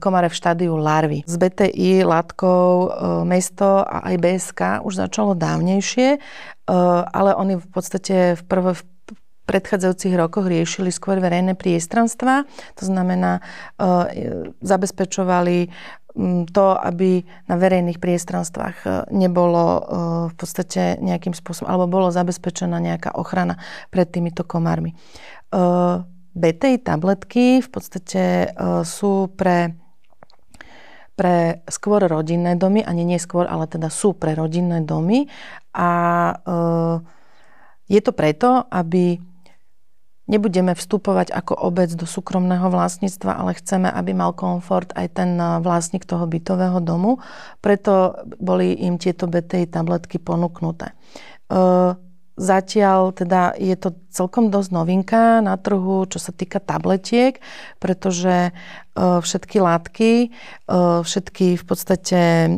komare 0.00 0.32
v 0.32 0.38
štádiu 0.40 0.80
larvy. 0.80 1.28
Z 1.28 1.36
BTI 1.36 2.08
látkou 2.08 2.64
uh, 2.64 2.88
mesto 3.28 3.84
a 3.84 4.08
aj 4.08 4.16
BSK 4.16 4.60
už 4.80 4.96
začalo 4.96 5.36
dávnejšie, 5.36 6.16
uh, 6.16 7.04
ale 7.04 7.36
oni 7.36 7.60
v 7.60 7.68
podstate 7.68 8.40
v 8.40 8.42
prvé 8.48 8.72
predchádzajúcich 9.46 10.14
rokoch 10.18 10.50
riešili 10.50 10.90
skôr 10.90 11.22
verejné 11.22 11.54
priestranstva. 11.54 12.44
To 12.76 12.84
znamená, 12.84 13.40
e, 13.78 14.52
zabezpečovali 14.60 15.70
to, 16.50 16.66
aby 16.80 17.28
na 17.46 17.54
verejných 17.60 18.02
priestranstvách 18.02 18.76
e, 18.82 18.88
nebolo 19.14 19.64
e, 19.64 19.80
v 20.28 20.34
podstate 20.34 20.98
nejakým 20.98 21.32
spôsobom, 21.32 21.70
alebo 21.70 21.86
bolo 21.86 22.10
zabezpečená 22.10 22.82
nejaká 22.82 23.14
ochrana 23.14 23.56
pred 23.94 24.10
týmito 24.10 24.42
komármi. 24.42 24.98
BTI 26.36 26.82
tabletky 26.84 27.64
v 27.64 27.68
podstate 27.70 28.52
sú 28.84 29.30
pre 29.32 29.78
pre 31.16 31.64
skôr 31.64 32.04
rodinné 32.04 32.60
domy, 32.60 32.84
ani 32.84 33.08
nie 33.08 33.16
skôr, 33.16 33.48
ale 33.48 33.64
teda 33.64 33.88
sú 33.88 34.12
pre 34.12 34.36
rodinné 34.36 34.84
domy 34.84 35.32
a 35.72 35.88
je 37.88 38.00
to 38.02 38.12
preto, 38.12 38.68
aby 38.68 39.16
Nebudeme 40.26 40.74
vstupovať 40.74 41.30
ako 41.30 41.54
obec 41.54 41.90
do 41.94 42.02
súkromného 42.02 42.66
vlastníctva, 42.66 43.38
ale 43.38 43.54
chceme, 43.54 43.86
aby 43.86 44.10
mal 44.10 44.34
komfort 44.34 44.90
aj 44.98 45.06
ten 45.14 45.38
eh, 45.38 45.62
vlastník 45.62 46.02
toho 46.02 46.26
bytového 46.26 46.82
domu. 46.82 47.22
Preto 47.62 48.18
boli 48.42 48.74
im 48.82 48.98
tieto 48.98 49.30
BTI 49.30 49.70
tabletky 49.70 50.18
ponúknuté. 50.18 50.94
Eh, 51.50 51.94
Zatiaľ 52.36 53.16
teda 53.16 53.56
je 53.56 53.72
to 53.80 53.96
celkom 54.12 54.52
dosť 54.52 54.68
novinka 54.68 55.40
na 55.40 55.56
trhu, 55.56 56.04
čo 56.04 56.20
sa 56.20 56.36
týka 56.36 56.60
tabletiek, 56.60 57.40
pretože 57.80 58.52
všetky 58.96 59.60
látky, 59.60 60.12
e, 60.24 60.28
všetky 61.04 61.60
v 61.60 61.64
podstate 61.68 62.20
e, 62.48 62.50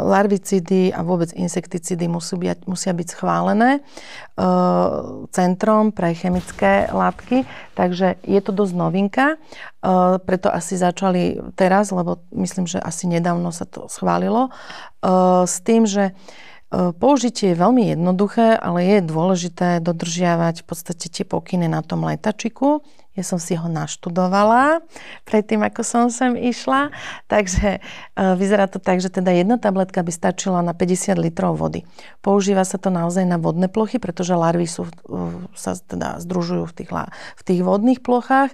larvicidy 0.00 0.90
a 0.96 1.04
vôbec 1.04 1.30
insekticidy 1.36 2.08
musí 2.08 2.40
byť, 2.40 2.64
musia 2.64 2.92
byť 2.96 3.08
schválené 3.12 3.84
centrom 5.32 5.96
pre 5.96 6.12
chemické 6.12 6.92
látky, 6.92 7.48
takže 7.72 8.20
je 8.20 8.36
to 8.44 8.52
dosť 8.52 8.74
novinka, 8.76 9.40
preto 10.28 10.52
asi 10.52 10.76
začali 10.76 11.40
teraz, 11.56 11.88
lebo 11.88 12.20
myslím, 12.36 12.68
že 12.68 12.76
asi 12.76 13.08
nedávno 13.08 13.48
sa 13.48 13.64
to 13.64 13.88
schválilo, 13.88 14.52
s 15.48 15.64
tým, 15.64 15.88
že 15.88 16.12
E, 16.12 16.55
použitie 16.70 17.54
je 17.54 17.60
veľmi 17.62 17.94
jednoduché, 17.94 18.58
ale 18.58 18.82
je 18.82 18.98
dôležité 19.06 19.78
dodržiavať 19.78 20.62
v 20.62 20.66
podstate 20.66 21.06
tie 21.06 21.22
pokyny 21.22 21.70
na 21.70 21.80
tom 21.86 22.02
letačiku. 22.02 22.82
Ja 23.16 23.24
som 23.24 23.40
si 23.40 23.56
ho 23.56 23.64
naštudovala 23.64 24.84
predtým, 25.24 25.64
ako 25.64 25.80
som 25.80 26.04
sem 26.12 26.36
išla. 26.36 26.92
Takže 27.32 27.68
e, 27.72 27.80
vyzerá 28.36 28.68
to 28.68 28.76
tak, 28.76 29.00
že 29.00 29.08
teda 29.08 29.32
jedna 29.32 29.56
tabletka 29.56 30.04
by 30.04 30.12
stačila 30.12 30.60
na 30.60 30.76
50 30.76 31.16
litrov 31.16 31.56
vody. 31.56 31.88
Používa 32.20 32.68
sa 32.68 32.76
to 32.76 32.92
naozaj 32.92 33.24
na 33.24 33.40
vodné 33.40 33.72
plochy, 33.72 33.96
pretože 33.96 34.36
larvy 34.36 34.68
sú, 34.68 34.84
sa 35.56 35.80
teda 35.80 36.20
združujú 36.20 36.68
v 36.68 36.74
tých, 36.76 36.90
v 37.40 37.42
tých 37.42 37.60
vodných 37.64 38.04
plochách. 38.04 38.52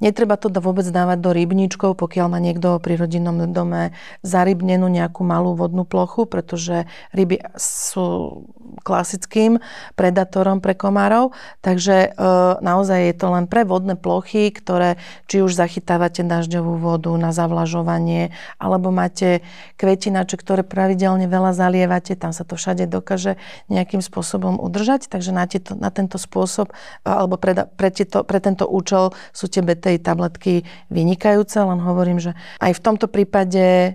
E, 0.00 0.10
Netreba 0.10 0.34
to 0.34 0.50
vôbec 0.50 0.82
dávať 0.88 1.18
do 1.22 1.30
rybníčkov, 1.30 1.94
pokiaľ 1.94 2.26
má 2.32 2.42
niekto 2.42 2.82
pri 2.82 2.98
rodinnom 2.98 3.46
dome 3.52 3.94
zarybnenú 4.26 4.90
nejakú 4.90 5.22
malú 5.22 5.54
vodnú 5.54 5.86
plochu, 5.86 6.26
pretože 6.26 6.90
ryby 7.14 7.38
sú 7.54 8.42
klasickým 8.82 9.62
predátorom 9.94 10.58
pre 10.58 10.74
komárov. 10.74 11.30
Takže 11.62 12.10
e, 12.10 12.28
naozaj 12.58 13.12
je 13.12 13.14
to 13.14 13.26
len 13.30 13.44
pre 13.46 13.62
vodné 13.62 13.94
plochy, 13.94 14.50
ktoré 14.50 14.98
či 15.30 15.44
už 15.44 15.54
zachytávate 15.54 16.26
dažďovú 16.26 16.80
vodu 16.80 17.12
na 17.14 17.30
zavlažovanie, 17.30 18.34
alebo 18.58 18.90
máte 18.90 19.44
kvetinače, 19.78 20.34
ktoré 20.40 20.66
pravidelne 20.66 21.30
veľa 21.30 21.54
zalievate, 21.54 22.16
tam 22.16 22.34
sa 22.34 22.42
to 22.42 22.58
všade 22.58 22.90
dokáže 22.90 23.38
nejakým 23.70 24.02
spôsobom 24.02 24.58
udržať. 24.58 25.06
Takže 25.06 25.30
na, 25.30 25.46
tieto, 25.46 25.76
na 25.76 25.94
tento 25.94 26.18
spôsob, 26.18 26.72
alebo 27.04 27.38
pre, 27.38 27.54
pre, 27.78 27.94
tieto, 27.94 28.26
pre 28.26 28.42
tento 28.42 28.66
účel 28.66 29.14
sú 29.30 29.46
tie 29.46 29.62
BT 29.62 29.89
tej 29.90 29.98
tabletky 29.98 30.54
vynikajúce, 30.86 31.58
len 31.58 31.82
hovorím, 31.82 32.22
že 32.22 32.38
aj 32.62 32.78
v 32.78 32.84
tomto 32.84 33.10
prípade 33.10 33.66
e, 33.66 33.90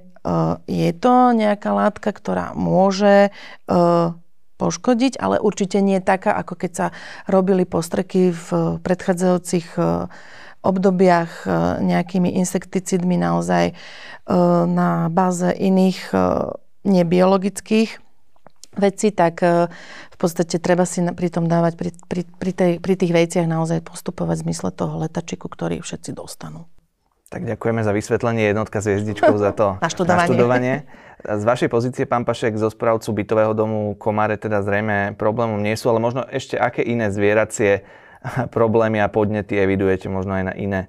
je 0.67 0.91
to 0.91 1.31
nejaká 1.31 1.71
látka, 1.71 2.11
ktorá 2.11 2.51
môže 2.51 3.29
e, 3.29 3.79
poškodiť, 4.59 5.19
ale 5.19 5.39
určite 5.39 5.79
nie 5.79 6.03
taká, 6.03 6.35
ako 6.35 6.59
keď 6.59 6.71
sa 6.71 6.87
robili 7.31 7.63
postreky 7.63 8.35
v 8.35 8.79
predchádzajúcich 8.83 9.79
e, 9.79 10.11
obdobiach 10.65 11.45
nejakými 11.77 12.41
insekticidmi 12.41 13.21
naozaj 13.21 13.77
na 14.65 15.13
báze 15.13 15.53
iných 15.53 16.09
nebiologických 16.81 18.04
veci, 18.77 19.11
tak 19.11 19.41
e, 19.41 19.67
v 20.11 20.17
podstate 20.17 20.59
treba 20.59 20.87
si 20.87 21.03
pri 21.03 21.29
tom 21.31 21.49
dávať, 21.49 21.73
pri, 21.75 21.89
pri, 22.07 22.21
pri, 22.27 22.51
tej, 22.51 22.71
pri 22.79 22.95
tých 22.95 23.11
veciach 23.11 23.47
naozaj 23.47 23.83
postupovať 23.83 24.41
v 24.41 24.43
zmysle 24.49 24.69
toho 24.71 25.01
letačiku, 25.01 25.47
ktorý 25.47 25.81
všetci 25.81 26.11
dostanú. 26.15 26.67
Tak 27.33 27.41
ďakujeme 27.43 27.81
za 27.81 27.91
vysvetlenie 27.91 28.53
jednotka 28.53 28.79
s 28.79 28.87
hviezdičkou 28.87 29.35
za 29.35 29.51
to 29.51 29.75
naštudovanie. 29.85 30.21
naštudovanie. 30.29 30.75
Z 31.25 31.43
vašej 31.43 31.69
pozície, 31.73 32.03
pán 32.05 32.21
Pašek, 32.21 32.53
zo 32.53 32.69
správcu 32.69 33.09
bytového 33.09 33.57
domu 33.57 33.97
Komare 33.97 34.37
teda 34.37 34.61
zrejme 34.61 35.17
problémom 35.17 35.57
nie 35.57 35.73
sú, 35.73 35.89
ale 35.89 35.97
možno 35.97 36.21
ešte 36.29 36.53
aké 36.55 36.85
iné 36.85 37.09
zvieracie 37.09 37.81
problémy 38.55 39.01
a 39.01 39.09
podnety 39.09 39.57
evidujete 39.57 40.05
možno 40.07 40.37
aj 40.37 40.43
na 40.47 40.53
iné 40.53 40.81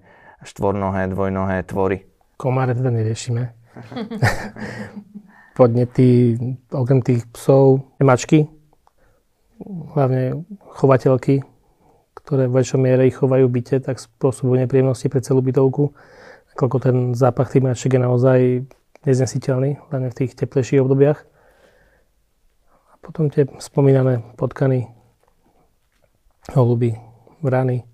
štvornohé, 0.44 1.08
dvojnohé 1.08 1.64
tvory? 1.64 2.04
Komáre 2.36 2.76
teda 2.76 2.92
neriešime. 2.92 3.56
podnety, 5.56 6.36
okrem 6.68 7.00
tých 7.00 7.24
psov, 7.32 7.96
mačky, 8.04 8.44
hlavne 9.96 10.44
chovateľky, 10.76 11.40
ktoré 12.12 12.44
v 12.44 12.56
väčšom 12.60 12.80
miere 12.84 13.08
ich 13.08 13.16
chovajú 13.16 13.48
byte, 13.48 13.80
tak 13.88 13.96
spôsobujú 13.96 14.60
nepríjemnosti 14.60 15.08
pre 15.08 15.24
celú 15.24 15.40
bytovku. 15.40 15.96
Koľko 16.56 16.76
ten 16.80 16.96
zápach 17.16 17.48
tých 17.48 17.64
mačiek 17.64 17.96
je 17.96 18.00
naozaj 18.00 18.38
neznesiteľný, 19.08 19.80
hlavne 19.88 20.08
v 20.12 20.18
tých 20.24 20.36
teplejších 20.36 20.84
obdobiach. 20.84 21.24
A 22.92 22.94
potom 23.00 23.32
tie 23.32 23.48
spomínané 23.56 24.20
potkany, 24.36 24.92
holuby, 26.52 26.96
vrany, 27.40 27.84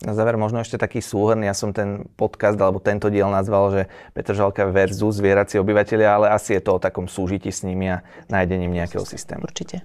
na 0.00 0.16
záver 0.16 0.40
možno 0.40 0.64
ešte 0.64 0.80
taký 0.80 1.04
súhrn. 1.04 1.44
Ja 1.44 1.52
som 1.52 1.76
ten 1.76 2.08
podcast 2.16 2.56
alebo 2.56 2.80
tento 2.80 3.12
diel 3.12 3.28
nazval, 3.28 3.64
že 3.72 3.82
Petr 4.16 4.32
Žalka 4.32 4.72
versus 4.72 5.20
zvierací 5.20 5.60
obyvateľia, 5.60 6.08
ale 6.08 6.26
asi 6.32 6.56
je 6.56 6.62
to 6.64 6.80
o 6.80 6.82
takom 6.82 7.04
súžití 7.04 7.52
s 7.52 7.60
nimi 7.60 7.92
a 7.92 8.02
nájdením 8.32 8.72
nejakého 8.72 9.04
systému. 9.04 9.44
Určite. 9.44 9.84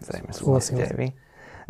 Zrejme 0.00 0.30
súhlasíte 0.30 0.82
aj 0.86 0.94
vy. 0.94 1.08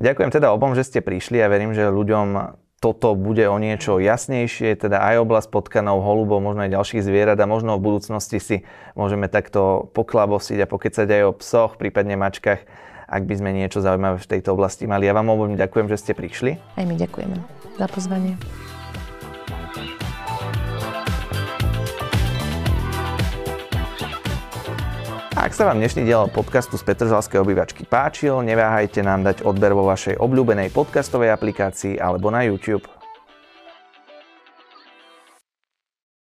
Ďakujem 0.00 0.30
teda 0.32 0.52
obom, 0.52 0.72
že 0.76 0.86
ste 0.86 1.00
prišli 1.04 1.40
a 1.40 1.50
verím, 1.50 1.76
že 1.76 1.88
ľuďom 1.88 2.56
toto 2.80 3.12
bude 3.12 3.44
o 3.44 3.60
niečo 3.60 4.00
jasnejšie, 4.00 4.72
teda 4.72 5.04
aj 5.04 5.28
oblasť 5.28 5.48
potkanov, 5.52 6.00
holubov, 6.00 6.40
možno 6.40 6.64
aj 6.64 6.72
ďalších 6.72 7.04
zvierat 7.04 7.36
a 7.36 7.44
možno 7.44 7.76
v 7.76 7.84
budúcnosti 7.84 8.40
si 8.40 8.56
môžeme 8.96 9.28
takto 9.28 9.92
poklavosiť 9.92 10.64
a 10.64 10.70
pokecať 10.70 11.04
aj 11.04 11.22
o 11.28 11.32
psoch, 11.36 11.76
prípadne 11.76 12.16
mačkách 12.16 12.64
ak 13.10 13.26
by 13.26 13.34
sme 13.34 13.50
niečo 13.50 13.82
zaujímavé 13.82 14.22
v 14.22 14.30
tejto 14.30 14.54
oblasti 14.54 14.86
mali. 14.86 15.10
Ja 15.10 15.18
vám 15.18 15.34
obom 15.34 15.58
ďakujem, 15.58 15.90
že 15.90 15.98
ste 15.98 16.12
prišli. 16.14 16.62
Aj 16.78 16.86
my 16.86 16.94
ďakujeme 16.94 17.36
za 17.74 17.86
pozvanie. 17.90 18.38
Ak 25.40 25.56
sa 25.56 25.72
vám 25.72 25.80
dnešný 25.80 26.04
diel 26.04 26.28
podcastu 26.28 26.76
z 26.76 26.84
Petržalskej 26.84 27.40
obývačky 27.40 27.88
páčil, 27.88 28.44
neváhajte 28.44 29.00
nám 29.00 29.24
dať 29.24 29.42
odber 29.42 29.72
vo 29.72 29.88
vašej 29.88 30.20
obľúbenej 30.20 30.68
podcastovej 30.68 31.32
aplikácii 31.32 31.96
alebo 31.96 32.28
na 32.28 32.44
YouTube. 32.44 32.99